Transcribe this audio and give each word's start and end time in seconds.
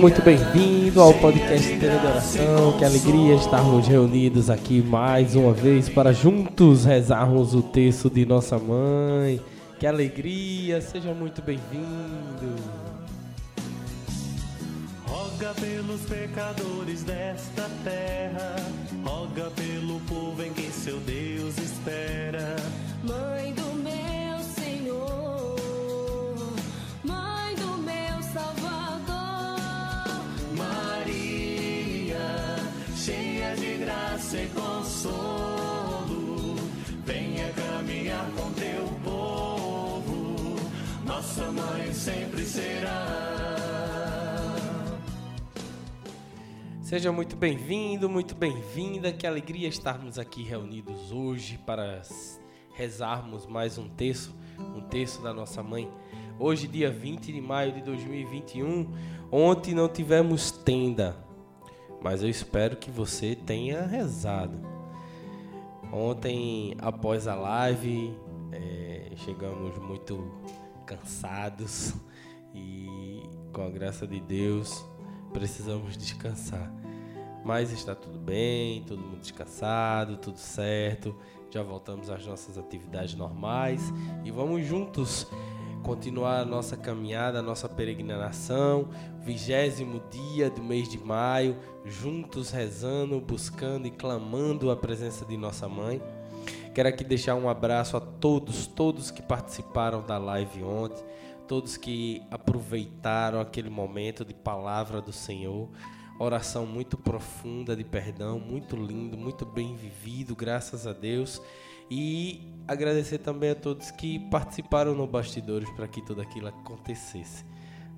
muito 0.00 0.22
bem-vindo 0.22 0.98
ao 0.98 1.12
podcast 1.12 1.74
Inteira 1.74 1.98
de 1.98 2.06
Oração. 2.06 2.78
Que 2.78 2.86
alegria 2.86 3.34
estarmos 3.34 3.86
reunidos 3.86 4.48
aqui 4.48 4.80
mais 4.80 5.36
uma 5.36 5.52
vez 5.52 5.90
para 5.90 6.10
juntos 6.10 6.86
rezarmos 6.86 7.54
o 7.54 7.60
texto 7.60 8.08
de 8.08 8.24
nossa 8.24 8.58
mãe. 8.58 9.38
Que 9.78 9.86
alegria, 9.86 10.80
seja 10.80 11.12
muito 11.12 11.42
bem-vindo. 11.42 12.56
Roga 15.06 15.52
pelos 15.60 16.00
pecadores 16.08 17.02
desta 17.02 17.68
terra, 17.84 18.56
roga 19.04 19.50
pelo 19.50 20.00
povo 20.08 20.42
em 20.42 20.52
quem 20.54 20.70
seu 20.70 20.96
Deus 21.00 21.58
espera. 21.58 22.56
Mãe 23.04 23.52
e 34.32 34.46
consolo, 34.48 36.14
venha 37.04 37.52
caminhar 37.52 38.30
com 38.36 38.52
teu 38.52 38.86
povo, 39.02 40.56
nossa 41.04 41.50
mãe 41.50 41.92
sempre 41.92 42.44
será. 42.44 43.30
Seja 46.80 47.10
muito 47.12 47.36
bem-vindo, 47.36 48.08
muito 48.08 48.34
bem-vinda. 48.34 49.12
Que 49.12 49.26
alegria 49.26 49.68
estarmos 49.68 50.18
aqui 50.18 50.42
reunidos 50.42 51.12
hoje 51.12 51.58
para 51.66 52.02
rezarmos 52.74 53.46
mais 53.46 53.78
um 53.78 53.88
texto, 53.88 54.34
um 54.58 54.80
texto 54.80 55.22
da 55.22 55.32
nossa 55.32 55.62
mãe. 55.62 55.88
Hoje, 56.38 56.66
dia 56.66 56.90
20 56.90 57.32
de 57.32 57.40
maio 57.40 57.72
de 57.72 57.82
2021. 57.82 58.92
Ontem 59.30 59.74
não 59.74 59.88
tivemos 59.88 60.50
tenda, 60.50 61.16
mas 62.02 62.22
eu 62.22 62.28
espero 62.28 62.76
que 62.76 62.90
você 62.90 63.34
tenha 63.34 63.86
rezado. 63.86 64.58
Ontem, 65.92 66.74
após 66.78 67.26
a 67.26 67.34
live, 67.34 68.14
eh, 68.52 69.10
chegamos 69.16 69.76
muito 69.78 70.32
cansados 70.86 71.94
e, 72.54 73.22
com 73.52 73.62
a 73.62 73.70
graça 73.70 74.06
de 74.06 74.20
Deus, 74.20 74.84
precisamos 75.32 75.96
descansar. 75.96 76.72
Mas 77.44 77.72
está 77.72 77.94
tudo 77.94 78.18
bem, 78.18 78.82
todo 78.84 79.00
mundo 79.00 79.20
descansado, 79.20 80.16
tudo 80.16 80.38
certo. 80.38 81.16
Já 81.50 81.62
voltamos 81.62 82.10
às 82.10 82.24
nossas 82.24 82.56
atividades 82.56 83.14
normais 83.14 83.92
e 84.24 84.30
vamos 84.30 84.64
juntos 84.64 85.26
continuar 85.82 86.40
a 86.40 86.44
nossa 86.44 86.76
caminhada, 86.76 87.38
a 87.38 87.42
nossa 87.42 87.68
peregrinação, 87.68 88.88
vigésimo 89.22 90.02
dia 90.10 90.50
do 90.50 90.62
mês 90.62 90.88
de 90.88 90.98
maio, 90.98 91.56
juntos 91.84 92.50
rezando, 92.50 93.20
buscando 93.20 93.86
e 93.86 93.90
clamando 93.90 94.70
a 94.70 94.76
presença 94.76 95.24
de 95.24 95.36
nossa 95.36 95.68
mãe. 95.68 96.00
Quero 96.74 96.88
aqui 96.88 97.02
deixar 97.02 97.34
um 97.34 97.48
abraço 97.48 97.96
a 97.96 98.00
todos, 98.00 98.66
todos 98.66 99.10
que 99.10 99.22
participaram 99.22 100.02
da 100.02 100.18
live 100.18 100.62
ontem, 100.62 101.02
todos 101.48 101.76
que 101.76 102.22
aproveitaram 102.30 103.40
aquele 103.40 103.68
momento 103.68 104.24
de 104.24 104.32
palavra 104.32 105.00
do 105.00 105.12
Senhor. 105.12 105.68
Oração 106.18 106.66
muito 106.66 106.96
profunda 106.96 107.74
de 107.74 107.82
perdão, 107.82 108.38
muito 108.38 108.76
lindo, 108.76 109.16
muito 109.16 109.44
bem 109.44 109.74
vivido, 109.74 110.36
graças 110.36 110.86
a 110.86 110.92
Deus. 110.92 111.40
E 111.90 112.40
agradecer 112.68 113.18
também 113.18 113.50
a 113.50 113.54
todos 113.54 113.90
que 113.90 114.18
participaram 114.30 114.94
no 114.94 115.06
bastidores 115.06 115.68
para 115.70 115.88
que 115.88 116.00
tudo 116.00 116.20
aquilo 116.22 116.46
acontecesse. 116.46 117.44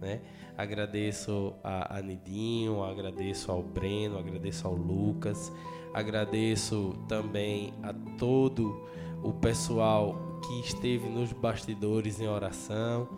Né? 0.01 0.21
Agradeço 0.57 1.55
a, 1.63 1.99
a 1.99 2.03
Nidinho, 2.03 2.83
agradeço 2.83 3.53
ao 3.53 3.63
Breno, 3.63 4.19
agradeço 4.19 4.67
ao 4.67 4.75
Lucas, 4.75 5.53
agradeço 5.93 6.95
também 7.07 7.75
a 7.83 7.93
todo 8.19 8.89
o 9.23 9.33
pessoal 9.33 10.41
que 10.43 10.61
esteve 10.61 11.09
nos 11.09 11.33
bastidores 11.33 12.21
em 12.21 12.27
oração. 12.27 13.09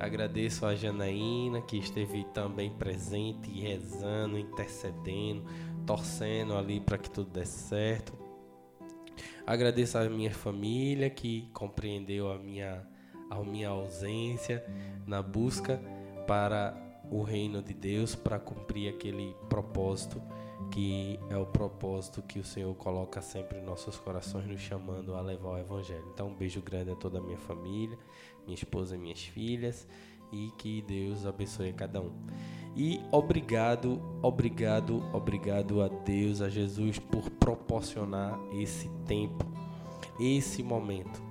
Agradeço 0.00 0.64
a 0.64 0.74
Janaína, 0.74 1.60
que 1.60 1.76
esteve 1.76 2.24
também 2.32 2.70
presente, 2.70 3.50
rezando, 3.50 4.38
intercedendo, 4.38 5.44
torcendo 5.86 6.56
ali 6.56 6.80
para 6.80 6.98
que 6.98 7.10
tudo 7.10 7.30
desse 7.30 7.68
certo. 7.68 8.23
Agradeço 9.46 9.98
a 9.98 10.08
minha 10.08 10.32
família 10.32 11.10
que 11.10 11.48
compreendeu 11.52 12.30
a 12.30 12.38
minha, 12.38 12.86
a 13.30 13.42
minha 13.42 13.68
ausência 13.68 14.64
na 15.06 15.22
busca 15.22 15.80
para 16.26 16.74
o 17.10 17.22
reino 17.22 17.62
de 17.62 17.74
Deus, 17.74 18.14
para 18.14 18.38
cumprir 18.38 18.88
aquele 18.88 19.34
propósito 19.48 20.22
que 20.70 21.18
é 21.28 21.36
o 21.36 21.46
propósito 21.46 22.22
que 22.22 22.38
o 22.38 22.44
Senhor 22.44 22.74
coloca 22.74 23.20
sempre 23.20 23.58
em 23.58 23.62
nossos 23.62 23.96
corações, 23.98 24.46
nos 24.46 24.60
chamando 24.60 25.14
a 25.14 25.20
levar 25.20 25.50
o 25.50 25.58
Evangelho. 25.58 26.04
Então, 26.12 26.28
um 26.28 26.34
beijo 26.34 26.60
grande 26.62 26.90
a 26.90 26.96
toda 26.96 27.18
a 27.18 27.20
minha 27.20 27.38
família, 27.38 27.98
minha 28.44 28.54
esposa 28.54 28.96
minhas 28.96 29.22
filhas, 29.22 29.86
e 30.34 30.50
que 30.58 30.82
Deus 30.82 31.24
abençoe 31.24 31.72
cada 31.72 32.00
um. 32.00 32.10
E 32.76 33.00
obrigado, 33.12 34.02
obrigado, 34.20 35.00
obrigado 35.12 35.80
a 35.80 35.86
Deus, 35.86 36.40
a 36.40 36.48
Jesus, 36.48 36.98
por 36.98 37.30
proporcionar 37.30 38.36
esse 38.52 38.88
tempo, 39.06 39.46
esse 40.18 40.62
momento. 40.62 41.22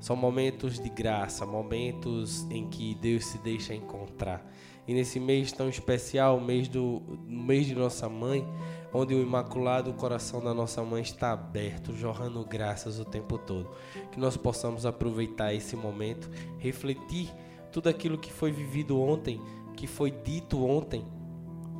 São 0.00 0.16
momentos 0.16 0.78
de 0.80 0.88
graça, 0.88 1.46
momentos 1.46 2.46
em 2.50 2.68
que 2.68 2.94
Deus 2.96 3.26
se 3.26 3.38
deixa 3.38 3.74
encontrar. 3.74 4.44
E 4.86 4.94
nesse 4.94 5.20
mês 5.20 5.52
tão 5.52 5.68
especial, 5.68 6.40
mês 6.40 6.66
do 6.66 7.02
mês 7.26 7.66
de 7.66 7.74
nossa 7.74 8.08
mãe, 8.08 8.46
onde 8.92 9.14
o 9.14 9.20
imaculado 9.20 9.92
coração 9.92 10.42
da 10.42 10.54
nossa 10.54 10.82
mãe 10.82 11.02
está 11.02 11.32
aberto, 11.32 11.92
jorrando 11.92 12.44
graças 12.44 12.98
o 12.98 13.04
tempo 13.04 13.38
todo. 13.38 13.68
Que 14.10 14.18
nós 14.18 14.36
possamos 14.36 14.86
aproveitar 14.86 15.52
esse 15.52 15.76
momento, 15.76 16.30
refletir 16.58 17.28
tudo 17.72 17.88
aquilo 17.88 18.18
que 18.18 18.32
foi 18.32 18.50
vivido 18.50 19.00
ontem, 19.00 19.40
que 19.76 19.86
foi 19.86 20.10
dito 20.10 20.64
ontem, 20.64 21.06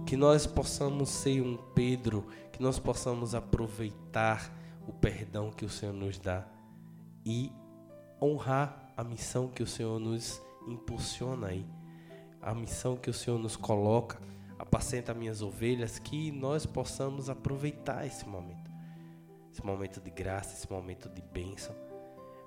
que 0.07 0.17
nós 0.17 0.47
possamos 0.47 1.09
ser 1.09 1.43
um 1.43 1.57
Pedro, 1.75 2.27
que 2.53 2.63
nós 2.63 2.79
possamos 2.79 3.35
aproveitar 3.35 4.55
o 4.87 4.93
perdão 4.93 5.51
que 5.51 5.65
o 5.65 5.69
Senhor 5.69 5.93
nos 5.93 6.19
dá 6.19 6.47
e 7.25 7.53
honrar 8.21 8.93
a 8.97 9.05
missão 9.05 9.49
que 9.49 9.63
o 9.63 9.67
Senhor 9.67 10.01
nos 10.01 10.43
impulsiona 10.67 11.49
aí, 11.49 11.67
a 12.41 12.55
missão 12.55 12.97
que 12.97 13.11
o 13.11 13.15
Senhor 13.15 13.39
nos 13.39 13.55
coloca, 13.57 14.19
apacenta 14.59 15.13
minhas 15.15 15.43
ovelhas, 15.43 15.99
que 15.99 16.33
nós 16.33 16.67
possamos 16.67 17.29
aproveitar 17.29 18.07
esse 18.07 18.27
momento, 18.27 18.71
esse 19.53 19.65
momento 19.65 20.01
de 20.01 20.11
graça, 20.11 20.55
esse 20.55 20.71
momento 20.71 21.09
de 21.09 21.21
bênção. 21.21 21.88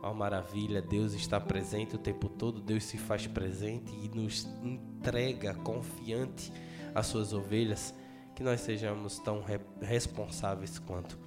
Uma 0.01 0.13
maravilha, 0.13 0.81
Deus 0.81 1.13
está 1.13 1.39
presente 1.39 1.95
o 1.95 1.99
tempo 1.99 2.27
todo, 2.27 2.59
Deus 2.59 2.83
se 2.85 2.97
faz 2.97 3.27
presente 3.27 3.93
e 3.93 4.09
nos 4.09 4.45
entrega 4.63 5.53
confiante 5.53 6.51
às 6.95 7.05
suas 7.05 7.33
ovelhas, 7.33 7.93
que 8.35 8.43
nós 8.43 8.61
sejamos 8.61 9.19
tão 9.19 9.43
re 9.43 9.59
responsáveis 9.79 10.79
quanto. 10.79 11.19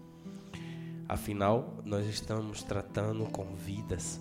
Afinal, 1.09 1.79
nós 1.85 2.06
estamos 2.06 2.65
tratando 2.65 3.25
com 3.26 3.55
vidas, 3.55 4.21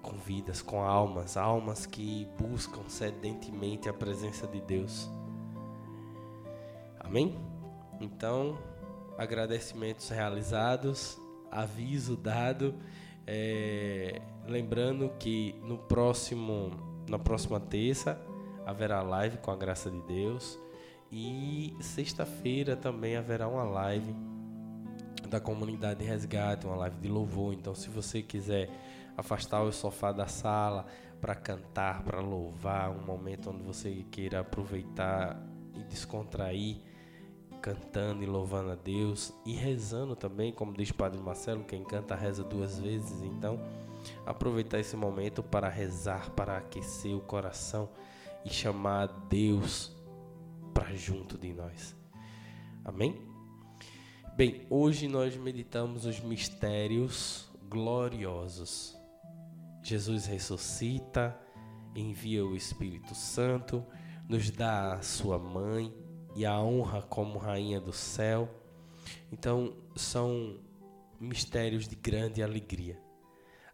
com 0.00 0.16
vidas, 0.16 0.62
com 0.62 0.80
almas, 0.80 1.36
almas 1.36 1.84
que 1.84 2.26
buscam 2.38 2.88
sedentemente 2.88 3.88
a 3.88 3.92
presença 3.92 4.46
de 4.46 4.60
Deus. 4.62 5.10
Amém? 6.98 7.36
Então, 8.00 8.56
agradecimentos 9.18 10.08
realizados, 10.08 11.20
aviso 11.56 12.16
dado, 12.16 12.74
é, 13.26 14.20
lembrando 14.46 15.10
que 15.18 15.54
no 15.62 15.78
próximo, 15.78 16.70
na 17.08 17.18
próxima 17.18 17.58
terça 17.58 18.20
haverá 18.64 19.02
live 19.02 19.38
com 19.38 19.50
a 19.50 19.56
graça 19.56 19.90
de 19.90 20.00
Deus 20.02 20.58
e 21.10 21.74
sexta-feira 21.80 22.76
também 22.76 23.16
haverá 23.16 23.48
uma 23.48 23.64
live 23.64 24.14
da 25.28 25.40
comunidade 25.40 26.04
resgate, 26.04 26.66
uma 26.66 26.76
live 26.76 26.96
de 26.98 27.08
louvor. 27.08 27.52
Então, 27.54 27.74
se 27.74 27.88
você 27.88 28.22
quiser 28.22 28.70
afastar 29.16 29.62
o 29.62 29.72
sofá 29.72 30.12
da 30.12 30.26
sala 30.26 30.86
para 31.20 31.34
cantar, 31.34 32.02
para 32.02 32.20
louvar, 32.20 32.90
um 32.90 33.04
momento 33.04 33.50
onde 33.50 33.62
você 33.62 34.04
queira 34.10 34.40
aproveitar 34.40 35.40
e 35.74 35.82
descontrair, 35.84 36.80
cantando 37.66 38.22
e 38.22 38.26
louvando 38.26 38.70
a 38.70 38.76
Deus 38.76 39.32
e 39.44 39.52
rezando 39.52 40.14
também, 40.14 40.52
como 40.52 40.72
diz 40.72 40.90
o 40.90 40.94
Padre 40.94 41.18
Marcelo, 41.18 41.64
quem 41.64 41.82
canta 41.82 42.14
reza 42.14 42.44
duas 42.44 42.78
vezes. 42.78 43.20
Então, 43.22 43.58
aproveitar 44.24 44.78
esse 44.78 44.96
momento 44.96 45.42
para 45.42 45.68
rezar, 45.68 46.30
para 46.30 46.58
aquecer 46.58 47.16
o 47.16 47.20
coração 47.20 47.88
e 48.44 48.50
chamar 48.50 49.08
Deus 49.28 49.92
para 50.72 50.94
junto 50.94 51.36
de 51.36 51.52
nós. 51.52 51.96
Amém? 52.84 53.20
Bem, 54.36 54.64
hoje 54.70 55.08
nós 55.08 55.36
meditamos 55.36 56.06
os 56.06 56.20
mistérios 56.20 57.50
gloriosos. 57.68 58.96
Jesus 59.82 60.26
ressuscita, 60.26 61.36
envia 61.96 62.44
o 62.44 62.54
Espírito 62.54 63.12
Santo, 63.12 63.84
nos 64.28 64.52
dá 64.52 64.94
a 64.94 65.02
sua 65.02 65.36
mãe 65.36 66.05
e 66.36 66.44
a 66.44 66.60
honra 66.60 67.02
como 67.02 67.38
rainha 67.38 67.80
do 67.80 67.92
céu. 67.92 68.48
Então, 69.32 69.72
são 69.96 70.58
mistérios 71.18 71.88
de 71.88 71.96
grande 71.96 72.42
alegria. 72.42 73.00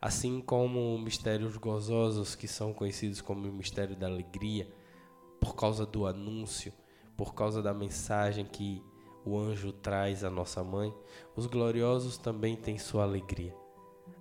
Assim 0.00 0.40
como 0.40 0.98
mistérios 0.98 1.56
gozosos 1.56 2.34
que 2.34 2.48
são 2.48 2.72
conhecidos 2.72 3.20
como 3.20 3.48
o 3.48 3.52
mistério 3.52 3.96
da 3.96 4.06
alegria, 4.06 4.72
por 5.40 5.54
causa 5.54 5.84
do 5.84 6.06
anúncio, 6.06 6.72
por 7.16 7.34
causa 7.34 7.60
da 7.60 7.74
mensagem 7.74 8.44
que 8.44 8.82
o 9.24 9.36
anjo 9.38 9.72
traz 9.72 10.24
à 10.24 10.30
nossa 10.30 10.62
mãe, 10.64 10.94
os 11.36 11.46
gloriosos 11.46 12.16
também 12.16 12.56
têm 12.56 12.78
sua 12.78 13.02
alegria. 13.02 13.54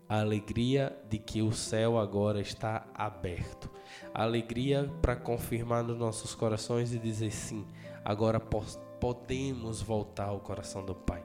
A 0.10 0.20
alegria 0.20 0.96
de 1.10 1.18
que 1.18 1.42
o 1.42 1.52
céu 1.52 1.98
agora 1.98 2.42
está 2.42 2.88
aberto. 2.94 3.71
A 4.14 4.24
alegria 4.24 4.92
para 5.02 5.16
confirmar 5.16 5.84
nos 5.84 5.98
nossos 5.98 6.36
corações 6.36 6.94
e 6.94 7.00
dizer 7.00 7.32
sim, 7.32 7.66
agora 8.04 8.40
podemos 8.40 9.82
voltar 9.82 10.26
ao 10.26 10.40
coração 10.40 10.86
do 10.86 10.96
Pai. 10.96 11.24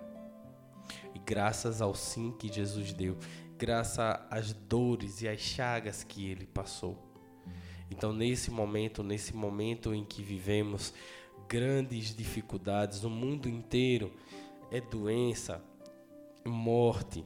E 1.15 1.19
graças 1.19 1.81
ao 1.81 1.95
sim 1.95 2.33
que 2.39 2.53
Jesus 2.53 2.93
deu, 2.93 3.17
graças 3.59 4.21
às 4.31 4.53
dores 4.53 5.23
e 5.23 5.29
às 5.29 5.41
chagas 5.41 6.05
que 6.05 6.31
ele 6.31 6.47
passou. 6.47 6.97
Então, 7.91 8.13
nesse 8.13 8.51
momento, 8.51 9.03
nesse 9.03 9.35
momento 9.35 9.95
em 9.95 10.05
que 10.05 10.23
vivemos 10.23 10.93
grandes 11.49 12.15
dificuldades, 12.15 13.05
o 13.05 13.11
mundo 13.11 13.49
inteiro 13.49 14.13
é 14.71 14.81
doença, 14.81 15.63
morte, 16.45 17.25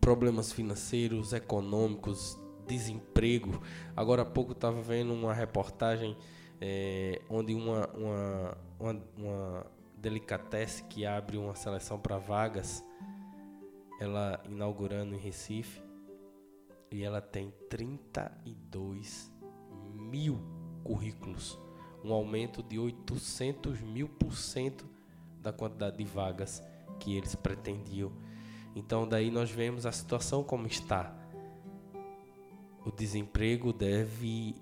problemas 0.00 0.52
financeiros, 0.52 1.32
econômicos, 1.32 2.36
desemprego. 2.72 3.62
Agora 3.96 4.22
há 4.22 4.24
pouco 4.24 4.52
estava 4.52 4.80
vendo 4.80 5.12
uma 5.12 5.34
reportagem 5.34 6.16
é, 6.60 7.20
onde 7.28 7.54
uma, 7.54 7.86
uma, 7.88 8.58
uma, 8.78 9.02
uma 9.16 9.66
delicatesse 9.96 10.84
que 10.84 11.04
abre 11.04 11.36
uma 11.36 11.54
seleção 11.54 11.98
para 11.98 12.18
vagas, 12.18 12.82
ela 14.00 14.42
inaugurando 14.48 15.14
em 15.14 15.18
Recife, 15.18 15.82
e 16.90 17.02
ela 17.02 17.20
tem 17.20 17.52
32 17.68 19.32
mil 19.94 20.40
currículos 20.84 21.58
um 22.04 22.12
aumento 22.12 22.62
de 22.62 22.78
800 22.78 23.80
mil 23.80 24.08
por 24.08 24.34
cento 24.34 24.84
da 25.40 25.52
quantidade 25.52 25.96
de 25.96 26.04
vagas 26.04 26.62
que 26.98 27.16
eles 27.16 27.34
pretendiam. 27.34 28.12
Então, 28.74 29.06
daí 29.06 29.30
nós 29.30 29.50
vemos 29.50 29.86
a 29.86 29.92
situação 29.92 30.42
como 30.42 30.66
está. 30.66 31.14
O 32.84 32.90
desemprego 32.90 33.72
deve 33.72 34.54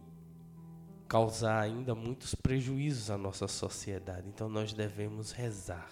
causar 1.08 1.61
ainda 1.61 1.94
muitos 1.94 2.34
prejuízos 2.34 3.11
à 3.11 3.19
nossa 3.19 3.49
sociedade. 3.49 4.28
Então, 4.28 4.49
nós 4.49 4.72
devemos 4.72 5.32
rezar, 5.32 5.88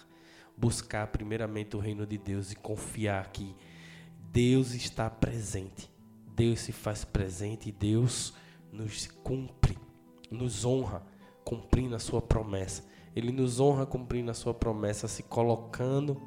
buscar 0.55 1.07
primeiramente 1.07 1.75
o 1.75 1.79
reino 1.79 2.05
de 2.05 2.17
Deus 2.17 2.51
e 2.51 2.55
confiar 2.55 3.31
que 3.31 3.55
Deus 4.31 4.73
está 4.73 5.09
presente. 5.09 5.89
Deus 6.35 6.61
se 6.61 6.71
faz 6.71 7.03
presente 7.03 7.69
e 7.69 7.71
Deus 7.71 8.33
nos 8.71 9.07
cumpre, 9.07 9.77
nos 10.31 10.63
honra 10.63 11.03
cumprindo 11.43 11.95
a 11.95 11.99
sua 11.99 12.21
promessa. 12.21 12.83
Ele 13.15 13.31
nos 13.31 13.59
honra 13.59 13.85
cumprindo 13.85 14.29
a 14.31 14.35
sua 14.35 14.53
promessa, 14.53 15.07
se 15.07 15.23
colocando 15.23 16.21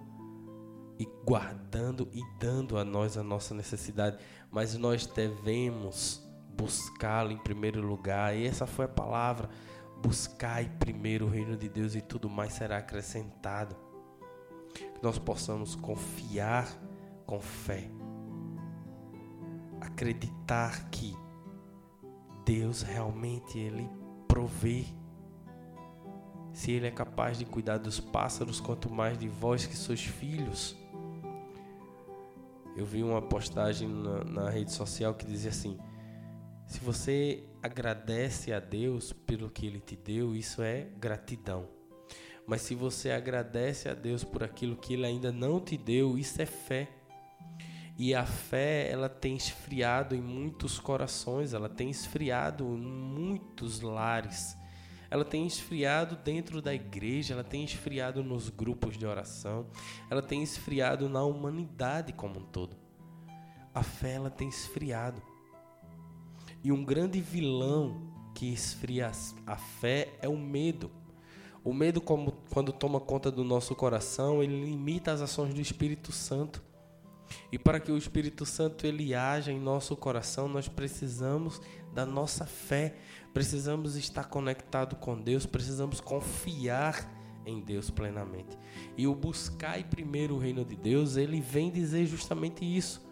e 1.03 1.09
guardando 1.25 2.09
e 2.13 2.23
dando 2.39 2.79
a 2.79 2.85
nós 2.85 3.17
a 3.17 3.25
nossa 3.25 3.53
necessidade. 3.55 4.19
Mas 4.53 4.77
nós 4.77 5.05
devemos 5.05 6.23
buscá-lo 6.57 7.33
em 7.33 7.39
primeiro 7.39 7.85
lugar. 7.85 8.37
E 8.37 8.47
essa 8.47 8.69
foi 8.69 8.85
a 8.85 8.89
palavra. 8.89 9.51
Buscai 10.01 10.71
primeiro 10.79 11.27
o 11.27 11.29
reino 11.29 11.57
de 11.57 11.69
Deus 11.69 11.97
e 11.97 12.01
tudo 12.01 12.31
mais 12.31 12.53
será 12.53 12.79
acrescentado. 12.79 13.75
Que 14.73 15.03
nós 15.03 15.19
possamos 15.19 15.75
confiar 15.75 16.69
com 17.27 17.41
fé. 17.41 17.91
Acreditar 19.81 20.89
que 20.89 21.17
Deus 22.45 22.83
realmente 22.83 23.59
ele 23.59 23.91
provê 24.29 24.85
se 26.53 26.71
ele 26.71 26.87
é 26.87 26.91
capaz 26.93 27.39
de 27.39 27.45
cuidar 27.45 27.79
dos 27.79 27.99
pássaros, 27.99 28.61
quanto 28.61 28.93
mais 28.93 29.19
de 29.19 29.27
vós 29.27 29.67
que 29.67 29.77
sois 29.77 30.01
filhos. 30.01 30.77
Eu 32.77 32.87
vi 32.87 33.03
uma 33.03 33.21
postagem 33.21 33.89
na, 33.89 34.25
na 34.25 34.51
rede 34.51 34.73
social 34.73 35.15
que 35.15 35.27
dizia 35.27 35.51
assim: 35.51 35.79
se 36.67 36.81
você 36.81 37.45
agradece 37.63 38.53
a 38.53 38.61
Deus 38.61 39.13
pelo 39.13 39.51
que 39.51 39.67
Ele 39.67 39.81
te 39.81 39.97
deu, 39.97 40.35
isso 40.35 40.63
é 40.63 40.89
gratidão. 40.99 41.69
Mas 42.47 42.63
se 42.63 42.75
você 42.75 43.11
agradece 43.11 43.89
a 43.89 43.95
Deus 43.95 44.25
por 44.25 44.43
aquilo 44.43 44.77
que 44.77 44.95
Ele 44.95 45.07
ainda 45.07 45.31
não 45.31 45.61
te 45.61 45.77
deu, 45.77 46.19
isso 46.19 46.41
é 46.41 46.47
fé. 46.47 46.89
E 47.99 48.15
a 48.15 48.25
fé, 48.25 48.91
ela 48.91 49.09
tem 49.09 49.37
esfriado 49.37 50.15
em 50.15 50.21
muitos 50.21 50.79
corações, 50.79 51.53
ela 51.53 51.69
tem 51.69 51.91
esfriado 51.91 52.65
em 52.65 52.81
muitos 52.81 53.81
lares 53.81 54.57
ela 55.13 55.27
tem 55.27 55.47
esfriado 55.47 56.17
dentro 56.17 56.63
da 56.63 56.73
igreja, 56.73 57.35
ela 57.35 57.45
tem 57.45 57.63
esfriado 57.63 58.25
nos 58.25 58.49
grupos 58.49 58.97
de 58.97 59.05
oração, 59.05 59.67
ela 60.09 60.23
tem 60.23 60.43
esfriado 60.43 61.07
na 61.07 61.23
humanidade 61.23 62.15
como 62.15 62.41
um 62.41 62.43
todo. 62.43 62.75
A 63.75 63.83
fé 63.83 64.13
ela 64.13 64.31
tem 64.31 64.49
esfriado. 64.49 65.21
E 66.65 66.73
um 66.73 66.83
grande 66.83 67.21
vilão 67.21 68.11
que 68.35 68.51
esfria 68.55 69.13
a 69.47 69.57
fé 69.57 70.15
é 70.23 70.31
o 70.31 70.39
medo. 70.39 70.91
O 71.63 71.75
medo, 71.75 72.01
como, 72.01 72.33
quando 72.49 72.73
toma 72.73 72.99
conta 72.99 73.31
do 73.31 73.45
nosso 73.45 73.75
coração, 73.75 74.43
ele 74.43 74.65
limita 74.65 75.13
as 75.13 75.21
ações 75.21 75.53
do 75.53 75.61
Espírito 75.61 76.11
Santo. 76.11 76.63
E 77.51 77.59
para 77.59 77.81
que 77.81 77.93
o 77.93 77.97
Espírito 77.97 78.45
Santo 78.45 78.87
ele 78.87 79.15
haja 79.15 79.53
em 79.53 79.61
nosso 79.61 79.97
coração, 79.97 80.49
nós 80.49 80.69
precisamos 80.69 81.61
da 81.93 82.07
nossa 82.07 82.47
fé. 82.47 82.97
Precisamos 83.33 83.97
estar 83.97 84.25
conectado 84.25 84.97
com 84.97 85.21
Deus, 85.21 85.47
precisamos 85.47 86.01
confiar 86.01 87.11
em 87.47 87.61
Deus 87.61 87.91
plenamente. 87.91 88.59
E 88.97 89.07
o 89.07 89.15
buscar 89.15 89.83
primeiro 89.85 90.37
o 90.37 90.39
reino 90.39 90.65
de 90.65 90.77
Deus, 90.77 91.17
ele 91.17 91.41
vem 91.41 91.71
dizer 91.71 92.07
justamente 92.07 92.65
isso, 92.65 93.05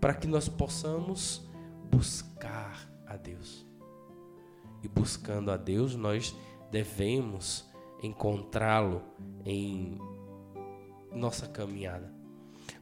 para 0.00 0.14
que 0.14 0.26
nós 0.26 0.48
possamos 0.48 1.48
buscar 1.90 2.90
a 3.06 3.16
Deus. 3.16 3.66
E 4.82 4.88
buscando 4.88 5.50
a 5.50 5.56
Deus, 5.56 5.94
nós 5.94 6.34
devemos 6.70 7.70
encontrá-lo 8.02 9.02
em 9.44 9.98
nossa 11.12 11.46
caminhada. 11.46 12.21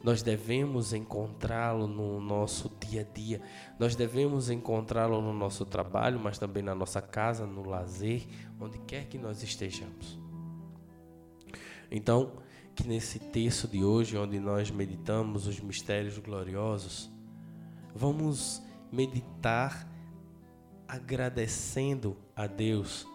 Nós 0.02 0.22
devemos 0.22 0.92
encontrá-lo 0.92 1.86
no 1.86 2.20
nosso 2.20 2.70
dia 2.80 3.02
a 3.02 3.04
dia. 3.04 3.42
Nós 3.78 3.94
devemos 3.94 4.48
encontrá-lo 4.48 5.20
no 5.20 5.32
nosso 5.32 5.66
trabalho, 5.66 6.18
mas 6.18 6.38
também 6.38 6.62
na 6.62 6.74
nossa 6.74 7.02
casa, 7.02 7.46
no 7.46 7.68
lazer, 7.68 8.26
onde 8.58 8.78
quer 8.78 9.06
que 9.06 9.18
nós 9.18 9.42
estejamos. 9.42 10.18
Então, 11.90 12.32
que 12.74 12.86
nesse 12.86 13.18
texto 13.18 13.68
de 13.68 13.84
hoje, 13.84 14.16
onde 14.16 14.38
nós 14.38 14.70
meditamos 14.70 15.46
os 15.46 15.60
mistérios 15.60 16.16
gloriosos, 16.18 17.10
vamos 17.94 18.62
meditar 18.90 19.86
agradecendo 20.88 22.16
a 22.34 22.46
Deus 22.46 23.06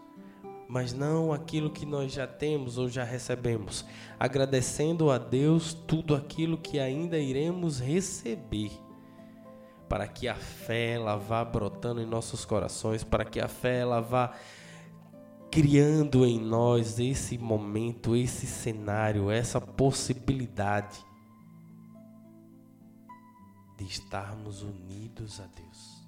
mas 0.67 0.93
não 0.93 1.31
aquilo 1.31 1.69
que 1.69 1.85
nós 1.85 2.11
já 2.11 2.25
temos 2.25 2.77
ou 2.77 2.89
já 2.89 3.03
recebemos, 3.03 3.85
agradecendo 4.19 5.11
a 5.11 5.17
Deus 5.17 5.73
tudo 5.73 6.15
aquilo 6.15 6.57
que 6.57 6.79
ainda 6.79 7.19
iremos 7.19 7.79
receber, 7.79 8.71
para 9.87 10.07
que 10.07 10.27
a 10.27 10.35
fé 10.35 10.93
ela 10.93 11.15
vá 11.15 11.45
brotando 11.45 12.01
em 12.01 12.05
nossos 12.05 12.43
corações, 12.43 13.03
para 13.03 13.23
que 13.23 13.39
a 13.39 13.47
fé 13.47 13.79
ela 13.79 14.01
vá 14.01 14.33
criando 15.51 16.25
em 16.25 16.39
nós 16.39 16.99
esse 16.99 17.37
momento, 17.37 18.15
esse 18.15 18.47
cenário, 18.47 19.29
essa 19.29 19.61
possibilidade 19.61 20.97
de 23.77 23.85
estarmos 23.85 24.63
unidos 24.63 25.39
a 25.39 25.45
Deus. 25.45 26.05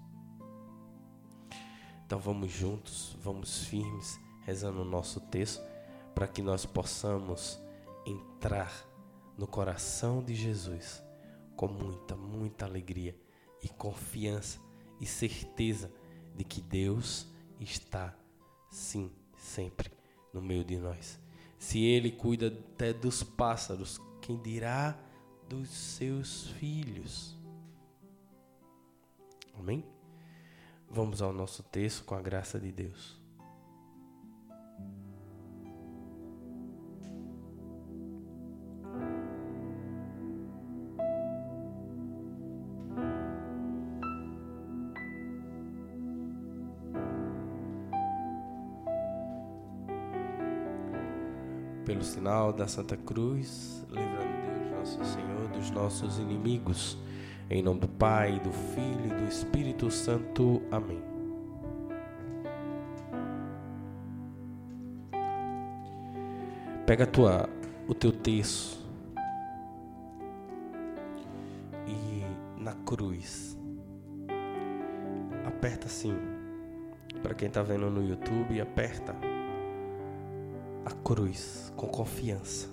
Então 2.06 2.20
vamos 2.20 2.52
juntos, 2.52 3.16
vamos 3.22 3.66
firmes 3.66 4.20
rezando 4.48 4.82
o 4.82 4.86
nosso 4.86 5.20
texto, 5.20 5.62
para 6.16 6.25
que 6.25 6.42
nós 6.42 6.66
possamos 6.66 7.60
entrar 8.06 8.74
no 9.38 9.46
coração 9.46 10.24
de 10.24 10.34
Jesus 10.34 11.04
com 11.58 11.68
muita, 11.68 12.16
muita 12.16 12.66
alegria 12.66 13.13
e 13.62 13.68
confiança 13.68 14.60
e 15.01 15.06
certeza 15.06 15.92
de 16.34 16.46
que 16.46 16.62
Deus 16.62 17.27
está, 17.60 18.18
sim, 18.72 19.12
sempre 19.38 19.92
no 20.34 20.42
meio 20.42 20.63
de 20.63 20.77
nós. 20.77 21.20
Se 21.60 21.84
Ele 21.84 22.10
cuida 22.10 22.48
até 22.48 22.94
dos 22.94 23.22
pássaros, 23.22 24.00
quem 24.22 24.42
dirá 24.42 24.98
dos 25.50 25.68
seus 25.68 26.48
filhos? 26.51 27.36
Amém? 29.60 29.84
Vamos 30.89 31.22
ao 31.22 31.34
nosso 31.34 31.63
texto 31.63 32.06
com 32.06 32.16
a 32.16 32.22
graça 32.22 32.58
de 32.58 32.72
Deus. 32.72 33.26
Sinal 52.17 52.51
da 52.51 52.67
Santa 52.67 52.97
Cruz, 52.97 53.86
lembrando 53.91 54.25
Deus, 54.41 54.71
nosso 54.71 55.05
Senhor, 55.05 55.47
dos 55.50 55.69
nossos 55.69 56.17
inimigos. 56.17 56.97
Em 57.47 57.62
nome 57.62 57.81
do 57.81 57.88
Pai, 57.88 58.39
do 58.39 58.51
Filho 58.51 59.05
e 59.05 59.09
do 59.09 59.29
Espírito 59.29 59.91
Santo. 59.91 60.59
Amém. 60.71 61.00
Pega 66.88 67.03
a 67.03 67.07
tua, 67.07 67.47
o 67.88 67.93
teu 67.93 68.12
texto 68.12 68.79
e 71.86 72.24
na 72.59 72.74
cruz 72.74 73.55
aperta 75.45 75.86
assim. 75.86 76.17
Para 77.21 77.36
quem 77.36 77.47
está 77.47 77.62
vendo 77.62 77.91
no 77.91 78.03
YouTube, 78.03 78.59
aperta 78.59 79.15
a 80.88 80.89
cruz 80.89 81.70
com 81.75 81.86
confiança, 81.86 82.70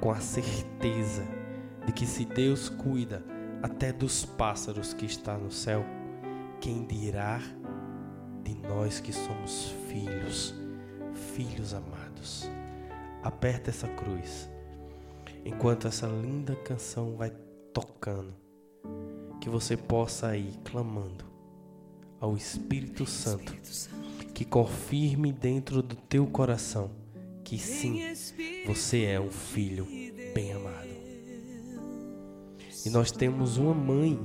com 0.00 0.10
a 0.10 0.18
certeza 0.18 1.24
de 1.86 1.92
que 1.92 2.04
se 2.04 2.24
Deus 2.24 2.68
cuida 2.68 3.24
até 3.62 3.92
dos 3.92 4.24
pássaros 4.24 4.92
que 4.92 5.06
está 5.06 5.38
no 5.38 5.48
céu, 5.48 5.84
quem 6.60 6.84
dirá 6.84 7.40
de 8.42 8.56
nós 8.56 8.98
que 8.98 9.12
somos 9.12 9.72
filhos, 9.88 10.52
filhos 11.36 11.74
amados. 11.74 12.50
Aperta 13.22 13.70
essa 13.70 13.86
cruz, 13.86 14.50
enquanto 15.44 15.86
essa 15.86 16.08
linda 16.08 16.56
canção 16.56 17.14
vai 17.14 17.30
tocando, 17.72 18.34
que 19.40 19.48
você 19.48 19.76
possa 19.76 20.36
ir 20.36 20.58
clamando 20.64 21.24
ao 22.18 22.36
Espírito 22.36 23.06
Santo, 23.06 23.54
que 24.36 24.44
confirme 24.44 25.32
dentro 25.32 25.80
do 25.80 25.96
teu 25.96 26.26
coração 26.26 26.90
que 27.42 27.58
sim, 27.58 28.02
você 28.66 29.04
é 29.04 29.18
um 29.18 29.30
filho 29.30 29.86
bem 30.34 30.52
amado. 30.52 30.90
E 32.84 32.90
nós 32.90 33.10
temos 33.10 33.56
uma 33.56 33.72
mãe. 33.72 34.20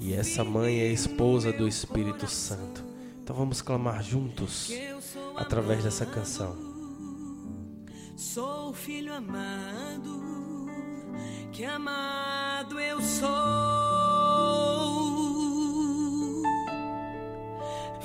E 0.00 0.14
essa 0.14 0.42
mãe 0.42 0.78
é 0.78 0.84
a 0.84 0.92
esposa 0.92 1.52
do 1.52 1.68
Espírito 1.68 2.26
Santo. 2.26 2.82
Então 3.22 3.36
vamos 3.36 3.60
clamar 3.60 4.02
juntos 4.02 4.72
através 5.36 5.84
dessa 5.84 6.06
canção. 6.06 6.56
Sou 8.16 8.72
filho 8.72 9.12
amado, 9.12 10.70
que 11.52 11.66
amado 11.66 12.80
eu 12.80 13.02
sou. 13.02 13.85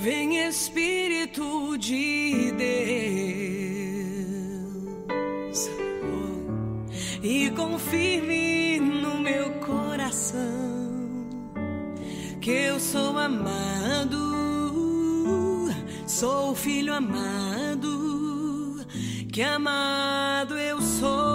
Vem 0.02 0.36
Espírito 0.48 1.78
de 1.78 2.50
Deus. 2.58 2.90
Oh, 6.02 7.24
e 7.24 7.48
confirme 7.52 8.80
no 8.80 9.20
meu 9.20 9.52
coração 9.60 10.40
que 12.40 12.50
eu 12.50 12.80
sou 12.80 13.16
amado, 13.16 14.18
sou 16.04 16.52
filho 16.56 16.92
amado, 16.92 18.84
que 19.32 19.40
amado 19.40 20.58
eu 20.58 20.82
sou. 20.82 21.31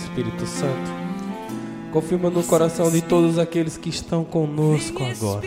Espírito 0.00 0.46
Santo. 0.46 0.90
Confirma 1.92 2.30
no 2.30 2.42
coração 2.42 2.90
de 2.90 3.02
todos 3.02 3.38
aqueles 3.38 3.76
que 3.76 3.88
estão 3.88 4.24
conosco 4.24 5.02
agora. 5.02 5.46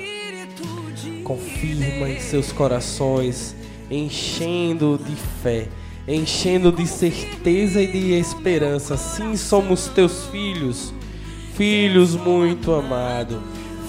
Confirma 1.23 2.09
em 2.09 2.19
seus 2.19 2.51
corações, 2.51 3.55
enchendo 3.89 4.99
de 5.03 5.15
fé, 5.41 5.67
enchendo 6.07 6.71
de 6.71 6.85
certeza 6.85 7.81
e 7.81 7.87
de 7.87 8.13
esperança. 8.13 8.97
Sim, 8.97 9.35
somos 9.37 9.87
teus 9.87 10.25
filhos, 10.27 10.93
filhos 11.55 12.15
muito 12.15 12.73
amados, 12.73 13.39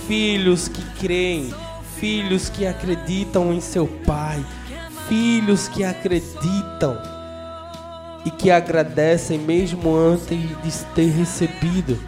filhos 0.07 0.69
que 0.69 0.83
creem, 1.01 1.53
filhos 1.99 2.49
que 2.49 2.67
acreditam 2.67 3.53
em 3.53 3.61
seu 3.61 3.87
Pai, 3.87 4.45
filhos 5.09 5.67
que 5.67 5.83
acreditam 5.83 7.14
e 8.25 8.31
que 8.31 8.51
agradecem 8.51 9.39
mesmo 9.39 9.95
antes 9.97 10.29
de 10.29 10.85
ter 10.95 11.11
recebido. 11.11 11.99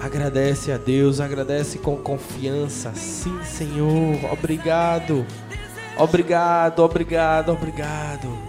Agradece 0.00 0.70
a 0.70 0.76
Deus, 0.76 1.20
agradece 1.20 1.78
com 1.78 1.96
confiança. 1.96 2.92
Sim, 2.94 3.42
Senhor, 3.42 4.32
obrigado. 4.32 5.26
Obrigado, 5.96 6.80
obrigado, 6.80 7.52
obrigado. 7.52 8.45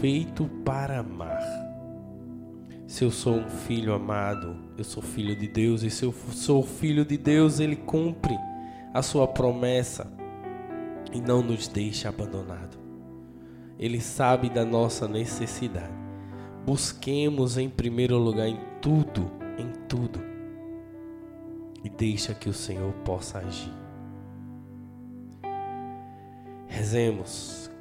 Feito 0.00 0.48
para 0.64 1.00
amar. 1.00 1.40
Se 2.86 3.04
eu 3.04 3.10
sou 3.10 3.34
um 3.34 3.48
filho 3.48 3.92
amado, 3.92 4.56
eu 4.76 4.84
sou 4.84 5.02
filho 5.02 5.36
de 5.36 5.46
Deus, 5.46 5.82
e 5.82 5.90
se 5.90 6.04
eu 6.04 6.12
sou 6.32 6.62
filho 6.62 7.04
de 7.04 7.18
Deus, 7.18 7.60
Ele 7.60 7.76
cumpre 7.76 8.34
a 8.94 9.02
sua 9.02 9.26
promessa 9.28 10.10
e 11.12 11.20
não 11.20 11.42
nos 11.42 11.68
deixa 11.68 12.08
abandonado. 12.08 12.78
Ele 13.78 14.00
sabe 14.00 14.48
da 14.48 14.64
nossa 14.64 15.06
necessidade. 15.06 15.92
busquemos 16.64 17.56
em 17.56 17.68
primeiro 17.70 18.18
lugar 18.18 18.46
em 18.46 18.58
tudo, 18.82 19.30
em 19.58 19.70
tudo, 19.88 20.20
e 21.82 21.88
deixa 21.88 22.34
que 22.34 22.48
o 22.48 22.52
Senhor 22.52 22.92
possa 23.04 23.38
agir. 23.38 23.72
Rezemos, 26.66 27.67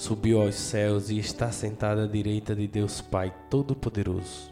subiu 0.00 0.40
aos 0.40 0.54
céus 0.54 1.10
e 1.10 1.18
está 1.18 1.52
sentado 1.52 2.00
à 2.00 2.06
direita 2.06 2.56
de 2.56 2.66
Deus 2.66 3.02
Pai 3.02 3.30
Todo-Poderoso, 3.50 4.50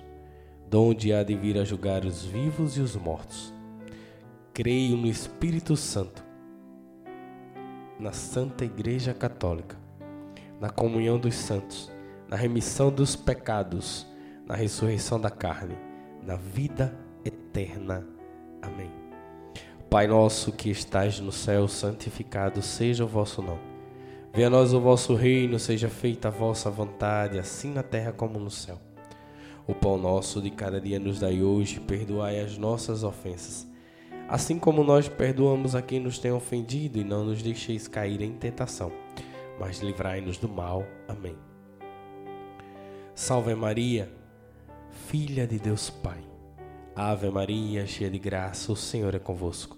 donde 0.68 1.10
há 1.10 1.22
de 1.22 1.34
vir 1.34 1.56
a 1.56 1.64
julgar 1.64 2.04
os 2.04 2.22
vivos 2.22 2.76
e 2.76 2.82
os 2.82 2.94
mortos. 2.96 3.50
Creio 4.52 4.94
no 4.94 5.06
Espírito 5.06 5.74
Santo, 5.74 6.22
na 7.98 8.12
Santa 8.12 8.62
Igreja 8.62 9.14
Católica, 9.14 9.74
na 10.60 10.68
comunhão 10.68 11.18
dos 11.18 11.34
santos, 11.34 11.90
na 12.28 12.36
remissão 12.36 12.90
dos 12.90 13.16
pecados, 13.16 14.06
na 14.44 14.54
ressurreição 14.54 15.18
da 15.18 15.30
carne, 15.30 15.78
na 16.22 16.36
vida 16.36 16.94
eterna. 17.24 18.06
Amém. 18.60 18.90
Pai 19.88 20.06
nosso 20.06 20.52
que 20.52 20.68
estais 20.68 21.18
no 21.20 21.32
céu, 21.32 21.66
santificado 21.66 22.60
seja 22.60 23.02
o 23.02 23.08
vosso 23.08 23.40
nome. 23.40 23.77
Venha 24.38 24.46
a 24.46 24.50
nós 24.50 24.72
o 24.72 24.80
vosso 24.80 25.16
reino, 25.16 25.58
seja 25.58 25.88
feita 25.88 26.28
a 26.28 26.30
vossa 26.30 26.70
vontade, 26.70 27.40
assim 27.40 27.72
na 27.72 27.82
terra 27.82 28.12
como 28.12 28.38
no 28.38 28.52
céu. 28.52 28.80
O 29.66 29.74
pão 29.74 29.98
nosso 29.98 30.40
de 30.40 30.48
cada 30.48 30.80
dia 30.80 31.00
nos 31.00 31.18
dai 31.18 31.42
hoje, 31.42 31.80
perdoai 31.80 32.38
as 32.38 32.56
nossas 32.56 33.02
ofensas, 33.02 33.66
assim 34.28 34.56
como 34.56 34.84
nós 34.84 35.08
perdoamos 35.08 35.74
a 35.74 35.82
quem 35.82 35.98
nos 35.98 36.20
tem 36.20 36.30
ofendido, 36.30 37.00
e 37.00 37.04
não 37.04 37.24
nos 37.24 37.42
deixeis 37.42 37.88
cair 37.88 38.22
em 38.22 38.30
tentação, 38.30 38.92
mas 39.58 39.80
livrai-nos 39.80 40.38
do 40.38 40.48
mal. 40.48 40.84
Amém. 41.08 41.34
Salve 43.16 43.56
Maria, 43.56 44.08
filha 45.08 45.48
de 45.48 45.58
Deus 45.58 45.90
Pai. 45.90 46.22
Ave 46.94 47.28
Maria, 47.28 47.88
cheia 47.88 48.08
de 48.08 48.20
graça, 48.20 48.70
o 48.70 48.76
Senhor 48.76 49.16
é 49.16 49.18
convosco. 49.18 49.77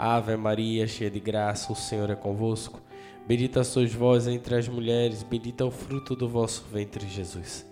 Ave 0.00 0.36
Maria, 0.36 0.86
cheia 0.86 1.10
de 1.10 1.18
graça, 1.18 1.72
o 1.72 1.74
Senhor 1.74 2.08
é 2.08 2.14
convosco. 2.14 2.80
Bendita 3.26 3.64
sois 3.64 3.92
vós 3.92 4.28
entre 4.28 4.54
as 4.54 4.68
mulheres, 4.68 5.24
bendito 5.24 5.64
é 5.64 5.66
o 5.66 5.72
fruto 5.72 6.14
do 6.14 6.28
vosso 6.28 6.64
ventre, 6.72 7.04
Jesus. 7.08 7.66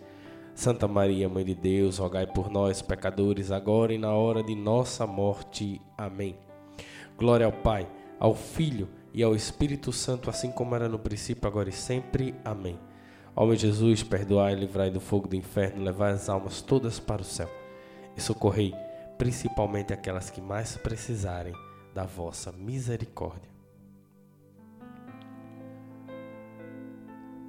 Santa 0.53 0.89
Maria, 0.89 1.29
Mãe 1.29 1.45
de 1.45 1.55
Deus, 1.55 1.99
rogai 1.99 2.27
por 2.27 2.51
nós, 2.51 2.83
pecadores, 2.83 3.53
agora 3.53 3.95
e 3.95 3.99
na 3.99 4.11
hora 4.13 4.43
de 4.43 4.57
nossa 4.57 5.07
morte. 5.07 5.81
Amém. 5.97 6.37
Glória 7.17 7.47
ao 7.47 7.53
Pai, 7.53 7.87
ao 8.19 8.35
Filho 8.35 8.89
e 9.15 9.23
ao 9.23 9.37
Espírito 9.37 9.93
Santo, 9.93 10.29
assim 10.29 10.51
como 10.51 10.75
era 10.75 10.89
no 10.89 10.99
princípio, 10.99 11.47
agora 11.47 11.69
e 11.69 11.73
sempre. 11.73 12.35
Amém. 12.45 12.77
Ó 13.37 13.47
meu 13.47 13.55
Jesus, 13.55 14.03
perdoai 14.03 14.57
livrai 14.57 14.91
do 14.91 14.99
fogo 14.99 15.29
do 15.29 15.37
inferno, 15.37 15.85
levai 15.85 16.11
as 16.11 16.29
almas 16.29 16.61
todas 16.61 16.99
para 16.99 17.23
o 17.23 17.25
céu 17.25 17.49
e 18.17 18.21
socorrei 18.21 18.75
principalmente 19.17 19.93
aquelas 19.93 20.29
que 20.29 20.41
mais 20.41 20.77
precisarem 20.77 21.55
da 21.97 22.05
vossa 22.05 22.53
misericórdia. 22.53 23.49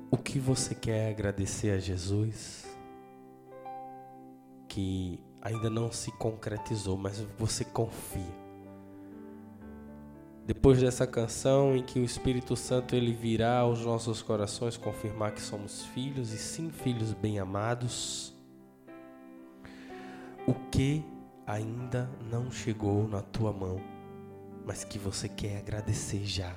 O 0.10 0.16
que 0.16 0.40
você 0.40 0.74
quer 0.74 1.10
agradecer 1.10 1.72
a 1.72 1.80
Jesus 1.80 2.66
que 4.70 5.22
ainda 5.42 5.70
não 5.70 5.92
se 5.92 6.14
concretizou, 6.14 6.98
mas 6.98 7.20
você 7.38 7.66
confia. 7.66 8.48
Depois 10.46 10.80
dessa 10.80 11.06
canção 11.06 11.76
em 11.76 11.84
que 11.84 12.00
o 12.00 12.06
Espírito 12.06 12.56
Santo 12.56 12.96
ele 12.96 13.12
virá 13.12 13.60
aos 13.60 13.84
nossos 13.84 14.22
corações 14.22 14.78
confirmar 14.78 15.34
que 15.34 15.42
somos 15.42 15.84
filhos 15.88 16.32
e 16.32 16.38
sim 16.38 16.70
filhos 16.72 17.12
bem-amados, 17.12 18.34
o 20.48 20.54
que 20.72 21.04
ainda 21.46 22.10
não 22.32 22.50
chegou 22.50 23.10
na 23.10 23.22
tua 23.22 23.52
mão? 23.52 23.97
Mas 24.68 24.84
que 24.84 25.00
você 25.00 25.30
quer 25.30 25.60
agradecer 25.60 26.26
já, 26.26 26.54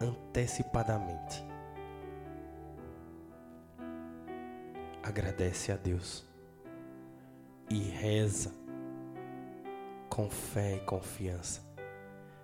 antecipadamente. 0.00 1.44
Agradece 5.02 5.70
a 5.70 5.76
Deus 5.76 6.24
e 7.68 7.78
reza 7.78 8.54
com 10.08 10.30
fé 10.30 10.76
e 10.76 10.80
confiança. 10.80 11.60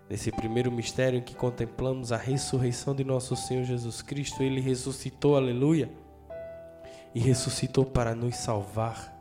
Nesse 0.09 0.31
primeiro 0.31 0.70
mistério 0.70 1.18
em 1.18 1.22
que 1.22 1.35
contemplamos 1.35 2.12
a 2.12 2.18
ressurreição 2.18 2.94
de 2.94 3.02
nosso 3.02 3.35
Senhor 3.35 3.64
Jesus 3.64 4.02
Cristo, 4.02 4.42
ele 4.42 4.61
ressuscitou, 4.61 5.35
aleluia, 5.35 5.90
e 7.14 7.20
ressuscitou 7.20 7.87
para 7.87 8.14
nos 8.14 8.37
salvar. 8.37 9.16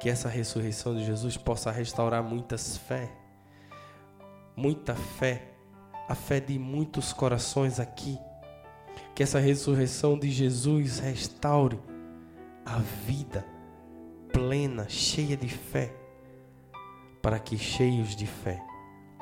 Que 0.00 0.08
essa 0.08 0.28
ressurreição 0.30 0.96
de 0.96 1.04
Jesus 1.04 1.36
possa 1.36 1.70
restaurar 1.70 2.22
muitas 2.22 2.78
fé 2.78 3.23
muita 4.56 4.94
fé, 4.94 5.54
a 6.08 6.14
fé 6.14 6.40
de 6.40 6.58
muitos 6.58 7.12
corações 7.12 7.80
aqui. 7.80 8.18
Que 9.14 9.22
essa 9.22 9.38
ressurreição 9.38 10.18
de 10.18 10.30
Jesus 10.30 10.98
restaure 10.98 11.78
a 12.64 12.78
vida 12.78 13.44
plena, 14.32 14.88
cheia 14.88 15.36
de 15.36 15.48
fé, 15.48 15.94
para 17.22 17.38
que 17.38 17.56
cheios 17.56 18.16
de 18.16 18.26
fé 18.26 18.60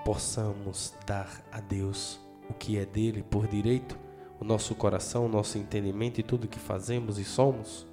possamos 0.05 0.95
dar 1.07 1.45
a 1.53 1.61
Deus 1.61 2.21
o 2.49 2.55
que 2.55 2.79
é 2.79 2.85
dele 2.85 3.23
por 3.23 3.47
direito, 3.47 3.99
o 4.41 4.45
nosso 4.45 4.75
coração, 4.75 5.27
o 5.27 5.29
nosso 5.29 5.59
entendimento 5.59 6.19
e 6.19 6.23
tudo 6.23 6.49
que 6.49 6.59
fazemos 6.59 7.19
e 7.19 7.25
somos. 7.25 7.87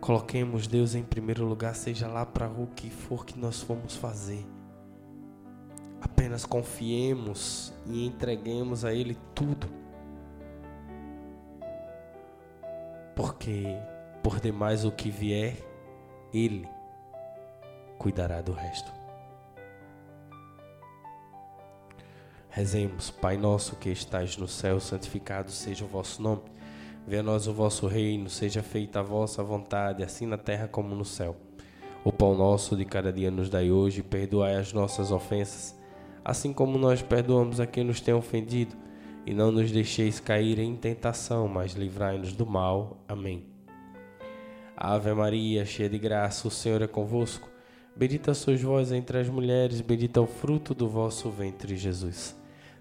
Coloquemos 0.00 0.66
Deus 0.66 0.94
em 0.94 1.02
primeiro 1.02 1.44
lugar, 1.44 1.74
seja 1.74 2.06
lá 2.06 2.24
para 2.24 2.48
o 2.48 2.68
que 2.68 2.88
for 2.88 3.26
que 3.26 3.38
nós 3.38 3.60
formos 3.60 3.96
fazer. 3.96 4.46
Apenas 6.00 6.46
confiemos 6.46 7.74
e 7.86 8.06
entreguemos 8.06 8.84
a 8.84 8.94
Ele 8.94 9.16
tudo. 9.34 9.68
Porque, 13.16 13.76
por 14.22 14.38
demais 14.38 14.84
o 14.84 14.92
que 14.92 15.10
vier, 15.10 15.56
Ele 16.32 16.68
cuidará 17.98 18.40
do 18.40 18.52
resto. 18.52 18.92
Rezemos, 22.48 23.10
Pai 23.10 23.36
nosso 23.36 23.76
que 23.76 23.90
estais 23.90 24.36
no 24.36 24.48
céu, 24.48 24.80
santificado 24.80 25.50
seja 25.50 25.84
o 25.84 25.88
vosso 25.88 26.22
nome. 26.22 26.42
Venha 27.08 27.22
a 27.22 27.24
nós 27.24 27.46
o 27.46 27.54
vosso 27.54 27.86
reino, 27.86 28.28
seja 28.28 28.62
feita 28.62 29.00
a 29.00 29.02
vossa 29.02 29.42
vontade, 29.42 30.02
assim 30.02 30.26
na 30.26 30.36
terra 30.36 30.68
como 30.68 30.94
no 30.94 31.06
céu. 31.06 31.34
O 32.04 32.12
pão 32.12 32.36
nosso 32.36 32.76
de 32.76 32.84
cada 32.84 33.10
dia 33.10 33.30
nos 33.30 33.48
dai 33.48 33.70
hoje, 33.70 34.02
perdoai 34.02 34.56
as 34.56 34.74
nossas 34.74 35.10
ofensas, 35.10 35.74
assim 36.22 36.52
como 36.52 36.76
nós 36.76 37.00
perdoamos 37.00 37.60
a 37.60 37.66
quem 37.66 37.82
nos 37.82 38.02
tem 38.02 38.12
ofendido, 38.12 38.76
e 39.24 39.32
não 39.32 39.50
nos 39.50 39.72
deixeis 39.72 40.20
cair 40.20 40.58
em 40.58 40.76
tentação, 40.76 41.48
mas 41.48 41.72
livrai-nos 41.72 42.34
do 42.34 42.44
mal. 42.44 43.02
Amém. 43.08 43.46
Ave 44.76 45.14
Maria, 45.14 45.64
cheia 45.64 45.88
de 45.88 45.98
graça, 45.98 46.46
o 46.46 46.50
Senhor 46.50 46.82
é 46.82 46.86
convosco. 46.86 47.48
Bendita 47.96 48.34
sois 48.34 48.60
vós 48.60 48.92
entre 48.92 49.18
as 49.18 49.30
mulheres, 49.30 49.80
bendito 49.80 50.20
é 50.20 50.22
o 50.22 50.26
fruto 50.26 50.74
do 50.74 50.86
vosso 50.86 51.30
ventre, 51.30 51.74
Jesus. 51.74 52.36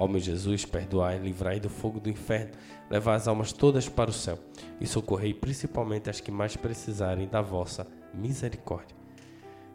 Ó 0.00 0.08
meu 0.08 0.18
Jesus, 0.18 0.64
perdoai, 0.64 1.18
livrai 1.18 1.60
do 1.60 1.68
fogo 1.68 2.00
do 2.00 2.08
inferno, 2.08 2.52
levai 2.88 3.16
as 3.16 3.28
almas 3.28 3.52
todas 3.52 3.86
para 3.86 4.08
o 4.08 4.14
céu 4.14 4.38
e 4.80 4.86
socorrei 4.86 5.34
principalmente 5.34 6.08
as 6.08 6.22
que 6.22 6.30
mais 6.30 6.56
precisarem 6.56 7.28
da 7.28 7.42
vossa 7.42 7.86
misericórdia. 8.14 8.96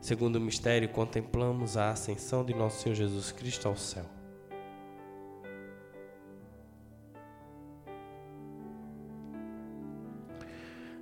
Segundo 0.02 0.38
o 0.38 0.42
mistério, 0.42 0.90
contemplamos 0.90 1.78
a 1.78 1.92
ascensão 1.92 2.44
de 2.44 2.56
nosso 2.56 2.82
Senhor 2.82 2.96
Jesus 2.96 3.32
Cristo 3.32 3.68
ao 3.68 3.78
céu. 3.78 4.06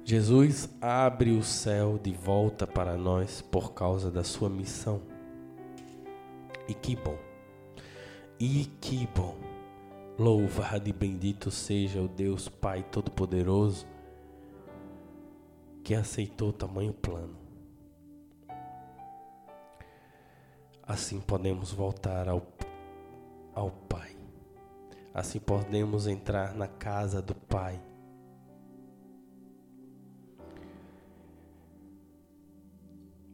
Jesus 0.03 0.69
abre 0.81 1.31
o 1.31 1.43
céu 1.43 1.97
de 1.97 2.11
volta 2.11 2.67
para 2.67 2.97
nós 2.97 3.41
por 3.41 3.73
causa 3.73 4.11
da 4.11 4.21
sua 4.21 4.49
missão. 4.49 5.01
E 6.67 6.73
que 6.73 6.93
bom! 6.97 7.22
E 8.39 8.65
que 8.81 9.07
bom! 9.15 9.35
Louvado 10.17 10.87
e 10.87 10.93
bendito 10.93 11.49
seja 11.49 12.01
o 12.01 12.07
Deus 12.07 12.47
Pai 12.47 12.83
Todo-Poderoso 12.83 13.87
que 15.83 15.95
aceitou 15.95 16.53
tamanho 16.53 16.93
plano 16.93 17.43
Assim 20.85 21.21
podemos 21.21 21.71
voltar 21.71 22.27
ao, 22.27 22.45
ao 23.55 23.71
Pai. 23.71 24.17
Assim 25.13 25.39
podemos 25.39 26.07
entrar 26.07 26.53
na 26.53 26.67
casa 26.67 27.21
do 27.21 27.33
Pai. 27.33 27.81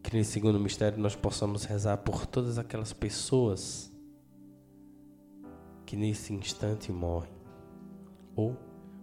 Que 0.03 0.15
nesse 0.15 0.31
segundo 0.31 0.59
mistério 0.59 0.99
nós 0.99 1.15
possamos 1.15 1.65
rezar 1.65 1.97
por 1.97 2.27
todas 2.27 2.59
aquelas 2.59 2.93
pessoas 2.93 3.91
que 5.89 5.97
nesse 5.97 6.31
instante 6.31 6.91
morrem, 6.91 7.33
ou 8.35 8.55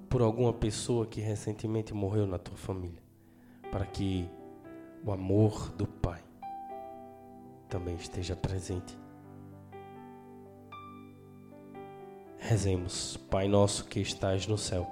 por 0.09 0.23
alguma 0.23 0.53
pessoa 0.53 1.05
que 1.05 1.21
recentemente 1.21 1.93
morreu 1.93 2.29
na 2.29 2.39
tua 2.39 2.57
família, 2.57 3.03
para 3.73 3.85
que 3.85 4.31
o 5.05 5.11
amor 5.11 5.73
do 5.73 5.85
Pai 5.85 6.23
também 7.69 7.97
esteja 7.97 8.37
presente. 8.37 8.97
Rezemos, 12.39 13.17
Pai 13.29 13.49
nosso 13.49 13.87
que 13.87 13.99
estás 13.99 14.47
no 14.47 14.57
céu, 14.57 14.87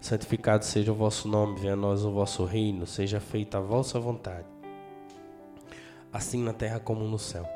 santificado 0.00 0.64
seja 0.64 0.90
o 0.90 0.96
vosso 0.96 1.28
nome, 1.28 1.60
venha 1.60 1.74
a 1.74 1.76
nós 1.76 2.04
o 2.04 2.10
vosso 2.10 2.44
reino, 2.44 2.88
seja 2.88 3.20
feita 3.20 3.58
a 3.58 3.60
vossa 3.60 4.00
vontade, 4.00 4.48
assim 6.12 6.42
na 6.42 6.52
terra 6.52 6.80
como 6.80 7.04
no 7.04 7.20
céu. 7.20 7.55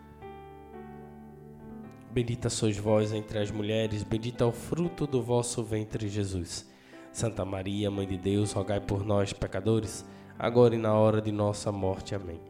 Bendita 2.13 2.49
sois 2.49 2.77
vós 2.77 3.13
entre 3.13 3.39
as 3.39 3.49
mulheres, 3.49 4.03
bendito 4.03 4.43
é 4.43 4.45
o 4.45 4.51
fruto 4.51 5.07
do 5.07 5.23
vosso 5.23 5.63
ventre, 5.63 6.09
Jesus. 6.09 6.69
Santa 7.09 7.45
Maria, 7.45 7.89
Mãe 7.89 8.05
de 8.05 8.17
Deus, 8.17 8.51
rogai 8.51 8.81
por 8.81 9.05
nós, 9.05 9.31
pecadores, 9.31 10.05
agora 10.37 10.75
e 10.75 10.77
na 10.77 10.93
hora 10.93 11.21
de 11.21 11.31
nossa 11.31 11.71
morte. 11.71 12.13
Amém. 12.13 12.41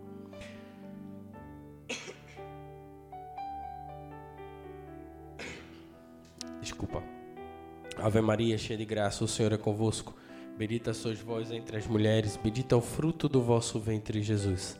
Desculpa. 6.60 7.04
Ave 7.98 8.20
Maria, 8.20 8.58
cheia 8.58 8.80
de 8.80 8.86
graça, 8.86 9.24
o 9.24 9.28
Senhor 9.28 9.54
é 9.54 9.58
convosco. 9.58 10.16
Bendita 10.58 10.92
sois 10.92 11.20
vós 11.20 11.52
entre 11.52 11.78
as 11.78 11.86
mulheres, 11.86 12.36
bendito 12.36 12.74
é 12.74 12.78
o 12.80 12.82
fruto 12.82 13.30
do 13.30 13.44
vosso 13.44 13.80
ventre, 13.80 14.24
Jesus. 14.24 14.80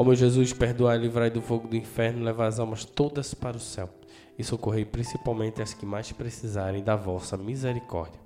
Ó 0.00 0.02
meu 0.02 0.14
Jesus, 0.14 0.54
perdoai 0.54 0.96
livrai 0.96 1.28
do 1.28 1.42
fogo 1.42 1.68
do 1.68 1.76
inferno, 1.76 2.24
levai 2.24 2.48
as 2.48 2.58
almas 2.58 2.86
todas 2.86 3.34
para 3.34 3.58
o 3.58 3.60
céu 3.60 3.90
e 4.38 4.42
socorrei 4.42 4.82
principalmente 4.82 5.60
as 5.60 5.74
que 5.74 5.84
mais 5.84 6.10
precisarem 6.10 6.82
da 6.82 6.96
vossa 6.96 7.36
misericórdia. 7.36 8.18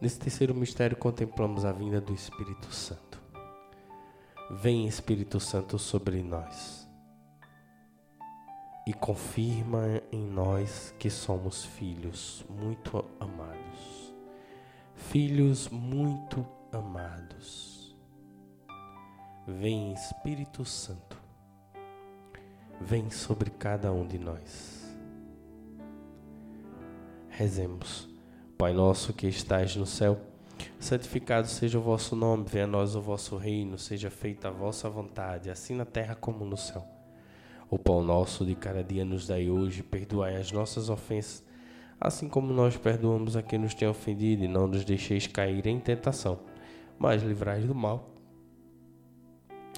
Nesse 0.00 0.18
terceiro 0.18 0.54
mistério 0.54 0.96
contemplamos 0.96 1.66
a 1.66 1.72
vinda 1.72 2.00
do 2.00 2.14
Espírito 2.14 2.72
Santo. 2.72 3.20
Vem 4.52 4.86
Espírito 4.86 5.38
Santo 5.38 5.78
sobre 5.78 6.22
nós 6.22 6.88
e 8.86 8.94
confirma 8.94 10.00
em 10.10 10.24
nós 10.24 10.94
que 10.98 11.10
somos 11.10 11.62
filhos 11.62 12.42
muito 12.48 13.04
amados. 13.20 14.14
Filhos 14.94 15.68
muito 15.68 16.46
amados. 16.72 17.75
Vem 19.48 19.92
Espírito 19.92 20.64
Santo, 20.64 21.16
vem 22.80 23.08
sobre 23.10 23.48
cada 23.48 23.92
um 23.92 24.04
de 24.04 24.18
nós. 24.18 24.92
Rezemos. 27.28 28.08
Pai 28.58 28.72
nosso 28.72 29.12
que 29.12 29.28
estais 29.28 29.76
no 29.76 29.86
céu, 29.86 30.18
santificado 30.80 31.46
seja 31.46 31.78
o 31.78 31.80
vosso 31.80 32.16
nome, 32.16 32.44
venha 32.48 32.64
a 32.64 32.66
nós 32.66 32.96
o 32.96 33.00
vosso 33.00 33.36
reino, 33.36 33.78
seja 33.78 34.10
feita 34.10 34.48
a 34.48 34.50
vossa 34.50 34.90
vontade, 34.90 35.48
assim 35.48 35.76
na 35.76 35.84
terra 35.84 36.16
como 36.16 36.44
no 36.44 36.56
céu. 36.56 36.84
O 37.70 37.78
pão 37.78 38.02
nosso 38.02 38.44
de 38.44 38.56
cada 38.56 38.82
dia 38.82 39.04
nos 39.04 39.28
dai 39.28 39.48
hoje, 39.48 39.80
perdoai 39.80 40.34
as 40.34 40.50
nossas 40.50 40.90
ofensas, 40.90 41.44
assim 42.00 42.28
como 42.28 42.52
nós 42.52 42.76
perdoamos 42.76 43.36
a 43.36 43.42
quem 43.44 43.60
nos 43.60 43.74
tem 43.74 43.86
ofendido, 43.86 44.42
e 44.42 44.48
não 44.48 44.66
nos 44.66 44.84
deixeis 44.84 45.28
cair 45.28 45.68
em 45.68 45.78
tentação, 45.78 46.40
mas 46.98 47.22
livrai 47.22 47.60
do 47.60 47.76
mal. 47.76 48.15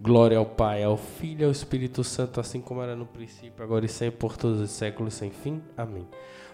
Glória 0.00 0.38
ao 0.38 0.46
Pai, 0.46 0.84
ao 0.84 0.96
Filho 0.96 1.42
e 1.42 1.44
ao 1.44 1.50
Espírito 1.50 2.04
Santo, 2.04 2.38
assim 2.38 2.60
como 2.60 2.80
era 2.80 2.94
no 2.94 3.04
princípio, 3.04 3.64
agora 3.64 3.84
e 3.84 3.88
sempre, 3.88 4.20
por 4.20 4.36
todos 4.36 4.60
os 4.60 4.70
séculos 4.70 5.14
sem 5.14 5.30
fim. 5.30 5.60
Amém. 5.76 6.06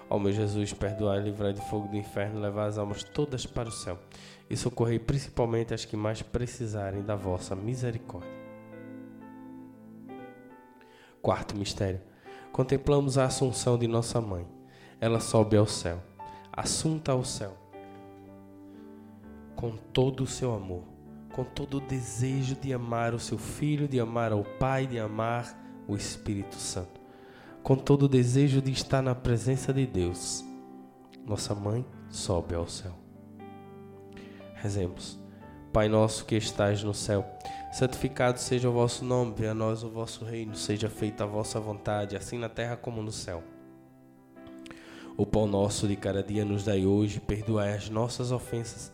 Ó 0.09 0.18
meu 0.18 0.33
Jesus, 0.33 0.72
perdoai, 0.72 1.20
livrai 1.20 1.52
do 1.52 1.61
fogo 1.61 1.87
do 1.88 1.96
inferno, 1.96 2.40
levai 2.40 2.68
as 2.68 2.78
almas 2.78 3.04
todas 3.04 3.44
para 3.44 3.68
o 3.68 3.72
céu 3.72 3.98
e 4.48 4.57
socorrei 4.57 4.98
principalmente 4.98 5.74
as 5.74 5.85
que 5.85 5.94
mais 5.94 6.22
precisarem 6.22 7.02
da 7.02 7.16
vossa 7.16 7.54
misericórdia. 7.54 8.30
Quarto 11.20 11.54
mistério. 11.54 12.00
Contemplamos 12.50 13.18
a 13.18 13.24
assunção 13.24 13.76
de 13.76 13.87
nossa 13.87 14.22
mãe. 14.22 14.46
Ela 14.98 15.20
sobe 15.20 15.57
ao 15.57 15.66
céu, 15.66 16.02
assunta 16.50 17.12
ao 17.12 17.24
céu, 17.24 17.54
com 19.54 19.76
todo 19.92 20.22
o 20.22 20.26
seu 20.26 20.54
amor, 20.54 20.93
com 21.35 21.42
todo 21.42 21.79
o 21.79 21.81
desejo 21.81 22.55
de 22.55 22.73
amar 22.73 23.12
o 23.12 23.18
seu 23.18 23.37
filho, 23.37 23.88
de 23.88 23.99
amar 23.99 24.31
ao 24.31 24.44
Pai, 24.44 24.87
de 24.87 25.01
amar 25.01 25.61
o 25.88 25.97
Espírito 25.97 26.55
Santo, 26.55 27.01
com 27.61 27.75
todo 27.75 28.05
o 28.05 28.09
desejo 28.09 28.62
de 28.62 28.70
estar 28.70 29.03
na 29.03 29.16
presença 29.16 29.73
de 29.73 29.85
Deus. 29.85 30.44
Nossa 31.27 31.53
mãe 31.53 31.85
sobe 32.09 32.55
ao 32.55 32.68
céu. 32.68 32.92
Rezemos. 34.55 35.18
Pai 35.73 35.88
nosso 35.88 36.25
que 36.25 36.37
estais 36.37 36.85
no 36.85 36.94
céu, 36.94 37.27
santificado 37.73 38.38
seja 38.38 38.70
o 38.70 38.73
vosso 38.73 39.05
nome, 39.05 39.35
venha 39.37 39.51
a 39.51 39.55
nós 39.55 39.83
o 39.83 39.90
vosso 39.90 40.25
reino, 40.25 40.55
seja 40.55 40.88
feita 40.88 41.25
a 41.25 41.27
vossa 41.27 41.59
vontade, 41.59 42.16
assim 42.16 42.38
na 42.38 42.49
terra 42.49 42.77
como 42.77 43.03
no 43.03 43.11
céu. 43.11 43.42
O 45.16 45.27
pão 45.27 45.49
nosso 45.49 45.88
de 45.88 45.97
cada 45.97 46.23
dia 46.23 46.44
nos 46.44 46.62
dai 46.62 46.87
hoje, 46.87 47.18
perdoai 47.18 47.75
as 47.75 47.90
nossas 47.90 48.31
ofensas, 48.31 48.93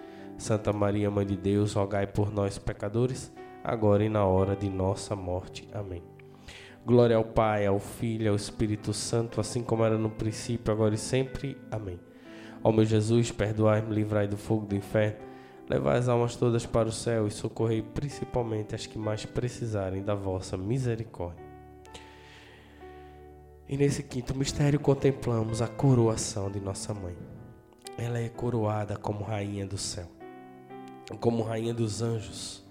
Santa 0.41 0.73
Maria, 0.73 1.09
Mãe 1.09 1.25
de 1.25 1.37
Deus, 1.37 1.73
rogai 1.73 2.07
por 2.07 2.31
nós, 2.31 2.57
pecadores, 2.57 3.31
agora 3.63 4.03
e 4.03 4.09
na 4.09 4.25
hora 4.25 4.55
de 4.55 4.69
nossa 4.69 5.15
morte. 5.15 5.67
Amém. 5.71 6.03
Glória 6.85 7.15
ao 7.15 7.23
Pai, 7.23 7.65
ao 7.65 7.79
Filho 7.79 8.29
ao 8.29 8.35
Espírito 8.35 8.93
Santo, 8.93 9.39
assim 9.39 9.63
como 9.63 9.85
era 9.85 9.97
no 9.97 10.09
princípio, 10.09 10.73
agora 10.73 10.95
e 10.95 10.97
sempre. 10.97 11.57
Amém. 11.69 11.99
Ó 12.63 12.71
meu 12.71 12.83
Jesus, 12.83 13.31
perdoai-me, 13.31 13.93
livrai 13.93 14.27
do 14.27 14.37
fogo 14.37 14.65
do 14.65 14.75
inferno 14.75 15.31
Levai 15.71 15.99
as 15.99 16.09
almas 16.09 16.35
todas 16.35 16.65
para 16.65 16.89
o 16.89 16.91
céu 16.91 17.25
e 17.27 17.31
socorrei 17.31 17.81
principalmente 17.81 18.75
as 18.75 18.85
que 18.85 18.99
mais 18.99 19.25
precisarem 19.25 20.03
da 20.03 20.13
vossa 20.13 20.57
misericórdia. 20.57 21.45
E 23.69 23.77
nesse 23.77 24.03
quinto 24.03 24.35
mistério 24.35 24.81
contemplamos 24.81 25.61
a 25.61 25.69
coroação 25.69 26.51
de 26.51 26.59
nossa 26.59 26.93
mãe. 26.93 27.15
Ela 27.97 28.19
é 28.19 28.27
coroada 28.27 28.97
como 28.97 29.23
rainha 29.23 29.65
do 29.65 29.77
céu, 29.77 30.07
como 31.19 31.43
rainha 31.43 31.73
dos 31.73 32.01
anjos. 32.01 32.63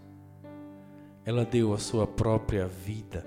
Ela 1.25 1.45
deu 1.45 1.73
a 1.75 1.79
sua 1.79 2.07
própria 2.07 2.67
vida, 2.67 3.27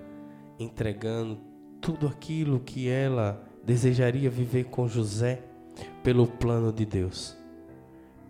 entregando 0.59 1.39
tudo 1.79 2.07
aquilo 2.07 2.59
que 2.59 2.89
ela 2.89 3.43
desejaria 3.63 4.29
viver 4.29 4.65
com 4.65 4.87
José 4.87 5.43
pelo 6.03 6.27
plano 6.27 6.71
de 6.71 6.85
Deus 6.85 7.37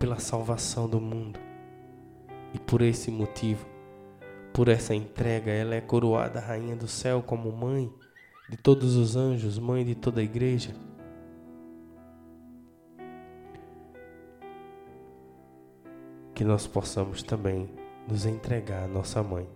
pela 0.04 0.18
salvação 0.18 0.86
do 0.86 1.00
mundo. 1.00 1.40
E 2.52 2.58
por 2.58 2.82
esse 2.82 3.10
motivo, 3.10 3.66
por 4.52 4.68
essa 4.68 4.94
entrega, 4.94 5.50
ela 5.50 5.74
é 5.74 5.80
coroada 5.80 6.40
rainha 6.40 6.76
do 6.76 6.86
céu 6.86 7.22
como 7.22 7.50
mãe 7.50 7.90
de 8.50 8.58
todos 8.58 8.96
os 8.96 9.16
anjos, 9.16 9.58
mãe 9.58 9.82
de 9.82 9.94
toda 9.94 10.20
a 10.20 10.24
igreja. 10.24 10.74
Que 16.34 16.44
nós 16.44 16.66
possamos 16.66 17.22
também 17.22 17.70
nos 18.08 18.26
entregar 18.26 18.84
à 18.84 18.88
nossa 18.88 19.22
mãe, 19.22 19.48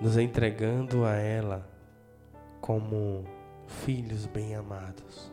nos 0.00 0.16
entregando 0.16 1.04
a 1.04 1.14
ela 1.14 1.68
como 2.60 3.24
filhos 3.66 4.26
bem 4.26 4.54
amados 4.54 5.32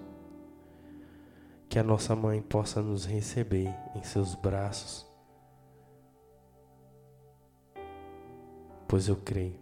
que 1.70 1.78
a 1.78 1.84
nossa 1.84 2.16
mãe 2.16 2.42
possa 2.42 2.82
nos 2.82 3.06
receber 3.06 3.72
em 3.96 4.02
seus 4.02 4.34
braços, 4.34 5.06
pois 8.88 9.08
eu 9.08 9.16
creio 9.16 9.60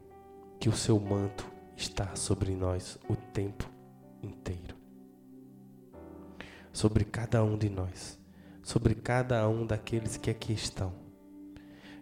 que 0.58 0.70
o 0.70 0.74
seu 0.74 0.98
manto 0.98 1.46
está 1.76 2.16
sobre 2.16 2.56
nós 2.56 2.98
o 3.10 3.16
tempo 3.16 3.70
inteiro. 4.24 4.78
Sobre 6.72 7.04
cada 7.04 7.44
um 7.44 7.58
de 7.58 7.70
nós, 7.70 8.18
sobre 8.68 8.94
cada 8.96 9.48
um 9.48 9.66
daqueles 9.66 10.18
que 10.18 10.30
aqui 10.30 10.52
estão. 10.52 10.92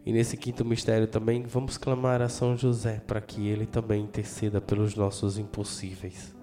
E 0.04 0.12
nesse 0.12 0.36
quinto 0.36 0.66
mistério 0.66 1.06
também 1.06 1.44
vamos 1.44 1.78
clamar 1.78 2.24
a 2.24 2.28
São 2.28 2.58
José 2.58 3.04
para 3.06 3.22
que 3.22 3.48
ele 3.48 3.68
também 3.68 4.02
interceda 4.02 4.60
pelos 4.60 4.96
nossos 4.96 5.38
impossíveis. 5.38 6.34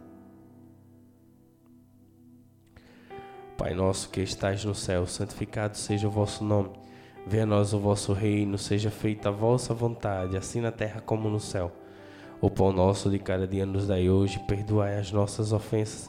Pai 3.58 3.74
nosso 3.74 4.10
que 4.10 4.20
estais 4.20 4.64
no 4.64 4.76
céu, 4.76 5.08
santificado 5.08 5.76
seja 5.76 6.06
o 6.06 6.10
vosso 6.10 6.44
nome. 6.44 6.70
Venha 7.26 7.42
a 7.42 7.46
nós 7.46 7.72
o 7.72 7.80
vosso 7.80 8.12
reino, 8.12 8.56
seja 8.56 8.92
feita 8.92 9.28
a 9.28 9.32
vossa 9.32 9.74
vontade, 9.74 10.36
assim 10.36 10.60
na 10.60 10.70
terra 10.70 11.00
como 11.00 11.28
no 11.28 11.40
céu. 11.40 11.72
O 12.40 12.48
pão 12.48 12.72
nosso 12.72 13.10
de 13.10 13.18
cada 13.18 13.44
dia 13.44 13.66
nos 13.66 13.88
dai 13.88 14.08
hoje, 14.08 14.38
perdoai 14.46 15.00
as 15.00 15.10
nossas 15.10 15.52
ofensas, 15.52 16.08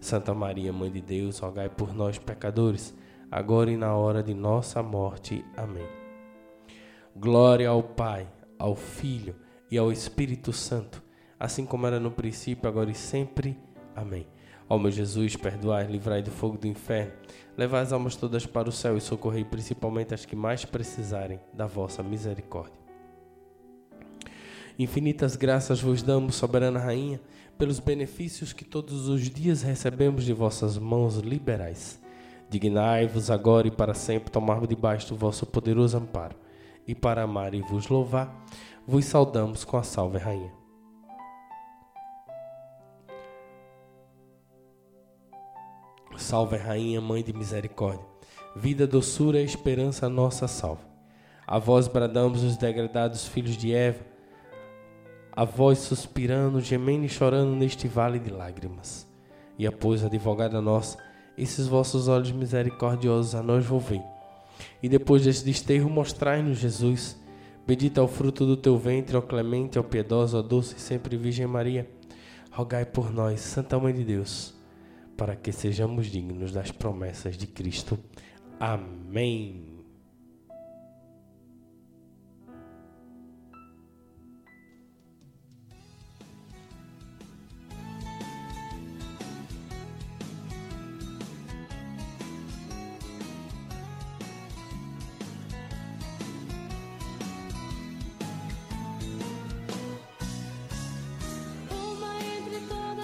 Santa 0.00 0.34
Maria, 0.34 0.72
Mãe 0.72 0.90
de 0.90 1.00
Deus, 1.00 1.38
rogai 1.38 1.68
por 1.68 1.94
nós, 1.94 2.18
pecadores, 2.18 2.94
agora 3.30 3.70
e 3.70 3.76
na 3.76 3.94
hora 3.94 4.22
de 4.22 4.34
nossa 4.34 4.82
morte. 4.82 5.44
Amém. 5.56 5.86
Glória 7.14 7.68
ao 7.68 7.82
Pai, 7.82 8.28
ao 8.58 8.74
Filho 8.74 9.34
e 9.70 9.78
ao 9.78 9.90
Espírito 9.90 10.52
Santo, 10.52 11.02
assim 11.38 11.64
como 11.64 11.86
era 11.86 11.98
no 11.98 12.10
princípio, 12.10 12.68
agora 12.68 12.90
e 12.90 12.94
sempre. 12.94 13.58
Amém. 13.94 14.26
Ó 14.68 14.78
meu 14.78 14.90
Jesus, 14.90 15.36
perdoai, 15.36 15.86
livrai 15.86 16.22
do 16.22 16.30
fogo 16.30 16.58
do 16.58 16.66
inferno, 16.66 17.12
levai 17.56 17.82
as 17.82 17.92
almas 17.92 18.16
todas 18.16 18.44
para 18.44 18.68
o 18.68 18.72
céu 18.72 18.96
e 18.96 19.00
socorrei 19.00 19.44
principalmente 19.44 20.12
as 20.12 20.24
que 20.24 20.34
mais 20.34 20.64
precisarem 20.64 21.40
da 21.52 21.66
vossa 21.66 22.02
misericórdia. 22.02 22.86
Infinitas 24.78 25.36
graças 25.36 25.80
vos 25.80 26.02
damos, 26.02 26.34
soberana 26.34 26.80
rainha, 26.80 27.20
pelos 27.56 27.78
benefícios 27.78 28.52
que 28.52 28.64
todos 28.64 29.08
os 29.08 29.22
dias 29.30 29.62
recebemos 29.62 30.24
de 30.24 30.32
vossas 30.32 30.76
mãos 30.78 31.16
liberais. 31.18 32.00
Dignai-vos 32.48 33.30
agora 33.30 33.66
e 33.66 33.70
para 33.70 33.94
sempre 33.94 34.30
tomarmos 34.30 34.68
debaixo 34.68 35.08
do 35.08 35.16
vosso 35.16 35.46
poderoso 35.46 35.96
amparo, 35.96 36.36
e 36.86 36.94
para 36.94 37.22
amar 37.22 37.54
e 37.54 37.60
vos 37.60 37.88
louvar, 37.88 38.44
vos 38.86 39.04
saudamos 39.04 39.64
com 39.64 39.76
a 39.76 39.82
salve 39.82 40.18
rainha. 40.18 40.52
Salve, 46.16 46.56
Rainha, 46.56 47.00
Mãe 47.00 47.22
de 47.22 47.32
Misericórdia, 47.32 48.04
vida, 48.54 48.86
doçura 48.86 49.40
e 49.40 49.44
esperança, 49.44 50.08
nossa 50.08 50.48
salve. 50.48 50.82
A 51.46 51.58
vós 51.58 51.86
bradamos 51.86 52.42
os 52.42 52.56
degradados 52.56 53.26
filhos 53.28 53.56
de 53.56 53.72
Eva, 53.72 54.00
a 55.36 55.44
vós 55.44 55.78
suspirando, 55.78 56.60
gemendo 56.60 57.04
e 57.04 57.08
chorando 57.08 57.54
neste 57.54 57.86
vale 57.86 58.18
de 58.18 58.30
lágrimas. 58.30 59.06
E 59.58 59.66
após, 59.66 60.02
advogada 60.02 60.60
nossa, 60.60 60.98
esses 61.38 61.68
vossos 61.68 62.08
olhos 62.08 62.32
misericordiosos 62.32 63.34
a 63.34 63.42
nós 63.42 63.64
volvei. 63.64 64.02
E 64.82 64.88
depois 64.88 65.22
deste 65.22 65.44
desterro, 65.44 65.90
mostrai-nos 65.90 66.58
Jesus. 66.58 67.20
Bendito 67.66 68.00
é 68.00 68.02
o 68.02 68.08
fruto 68.08 68.46
do 68.46 68.56
teu 68.56 68.78
ventre, 68.78 69.16
ó 69.16 69.20
clemente, 69.20 69.78
ó 69.78 69.82
piedosa, 69.82 70.38
ó 70.38 70.42
doce 70.42 70.76
e 70.76 70.80
sempre 70.80 71.16
Virgem 71.16 71.46
Maria. 71.46 71.86
Rogai 72.50 72.86
por 72.86 73.12
nós, 73.12 73.40
Santa 73.40 73.78
Mãe 73.78 73.92
de 73.92 74.02
Deus 74.02 74.56
para 75.16 75.34
que 75.34 75.50
sejamos 75.50 76.06
dignos 76.06 76.52
das 76.52 76.70
promessas 76.70 77.36
de 77.36 77.46
Cristo. 77.46 77.98
Amém. 78.60 79.75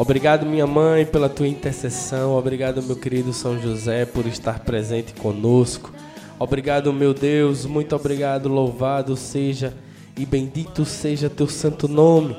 Obrigado, 0.02 0.44
minha 0.44 0.66
mãe, 0.66 1.06
pela 1.06 1.28
tua 1.28 1.46
intercessão. 1.46 2.36
Obrigado, 2.36 2.82
meu 2.82 2.96
querido 2.96 3.32
São 3.32 3.56
José, 3.62 4.04
por 4.04 4.26
estar 4.26 4.58
presente 4.58 5.12
conosco. 5.12 5.92
Obrigado, 6.40 6.92
meu 6.92 7.14
Deus. 7.14 7.64
Muito 7.64 7.94
obrigado. 7.94 8.48
Louvado 8.48 9.16
seja 9.16 9.72
e 10.18 10.26
bendito 10.26 10.84
seja 10.84 11.30
teu 11.30 11.46
santo 11.46 11.86
nome. 11.86 12.36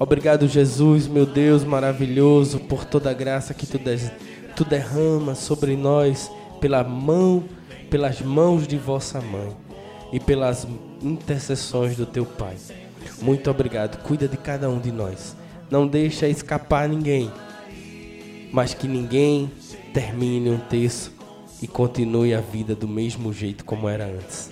Obrigado, 0.00 0.48
Jesus, 0.48 1.06
meu 1.06 1.24
Deus 1.24 1.62
maravilhoso, 1.62 2.58
por 2.58 2.84
toda 2.84 3.08
a 3.08 3.14
graça 3.14 3.54
que 3.54 3.68
tu, 3.68 3.78
des, 3.78 4.10
tu 4.56 4.64
derrama 4.64 5.36
sobre 5.36 5.76
nós 5.76 6.28
pela 6.60 6.82
mão, 6.82 7.44
pelas 7.88 8.20
mãos 8.20 8.66
de 8.66 8.76
vossa 8.76 9.20
mãe 9.20 9.56
e 10.12 10.18
pelas 10.18 10.66
intercessões 11.00 11.96
do 11.96 12.04
teu 12.04 12.26
Pai. 12.26 12.56
Muito 13.22 13.48
obrigado. 13.48 14.02
Cuida 14.02 14.26
de 14.26 14.36
cada 14.36 14.68
um 14.68 14.80
de 14.80 14.90
nós 14.90 15.36
não 15.70 15.86
deixa 15.86 16.28
escapar 16.28 16.88
ninguém, 16.88 17.30
mas 18.52 18.74
que 18.74 18.86
ninguém 18.86 19.50
termine 19.92 20.50
um 20.50 20.58
texto 20.58 21.12
e 21.60 21.66
continue 21.66 22.34
a 22.34 22.40
vida 22.40 22.74
do 22.74 22.86
mesmo 22.86 23.32
jeito 23.32 23.64
como 23.64 23.88
era 23.88 24.06
antes. 24.06 24.50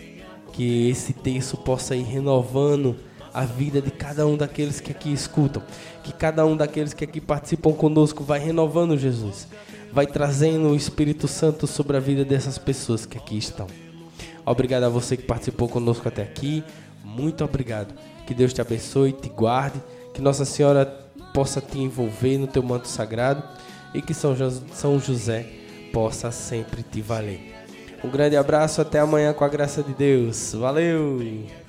Que 0.52 0.88
esse 0.88 1.12
texto 1.12 1.56
possa 1.56 1.94
ir 1.94 2.04
renovando 2.04 2.96
a 3.32 3.44
vida 3.44 3.82
de 3.82 3.90
cada 3.90 4.26
um 4.26 4.36
daqueles 4.36 4.80
que 4.80 4.92
aqui 4.92 5.12
escutam, 5.12 5.62
que 6.02 6.12
cada 6.12 6.46
um 6.46 6.56
daqueles 6.56 6.94
que 6.94 7.04
aqui 7.04 7.20
participam 7.20 7.72
conosco 7.72 8.22
vai 8.22 8.38
renovando 8.38 8.96
Jesus, 8.96 9.48
vai 9.92 10.06
trazendo 10.06 10.68
o 10.68 10.76
Espírito 10.76 11.26
Santo 11.26 11.66
sobre 11.66 11.96
a 11.96 12.00
vida 12.00 12.24
dessas 12.24 12.58
pessoas 12.58 13.04
que 13.04 13.18
aqui 13.18 13.36
estão. 13.36 13.66
Obrigado 14.46 14.84
a 14.84 14.88
você 14.88 15.16
que 15.16 15.24
participou 15.24 15.68
conosco 15.68 16.06
até 16.06 16.22
aqui. 16.22 16.62
Muito 17.02 17.44
obrigado. 17.44 17.94
Que 18.26 18.34
Deus 18.34 18.52
te 18.52 18.60
abençoe, 18.60 19.12
te 19.12 19.28
guarde, 19.28 19.80
que 20.12 20.20
Nossa 20.20 20.44
Senhora 20.44 21.03
possa 21.34 21.60
te 21.60 21.80
envolver 21.80 22.38
no 22.38 22.46
teu 22.46 22.62
manto 22.62 22.88
sagrado 22.88 23.42
e 23.92 24.00
que 24.00 24.14
São, 24.14 24.34
São 24.72 24.98
José 25.00 25.44
possa 25.92 26.30
sempre 26.30 26.82
te 26.82 27.02
valer. 27.02 27.52
Um 28.02 28.08
grande 28.08 28.36
abraço, 28.36 28.80
até 28.80 29.00
amanhã 29.00 29.32
com 29.32 29.44
a 29.44 29.48
graça 29.48 29.82
de 29.82 29.92
Deus. 29.92 30.54
Valeu! 30.54 31.63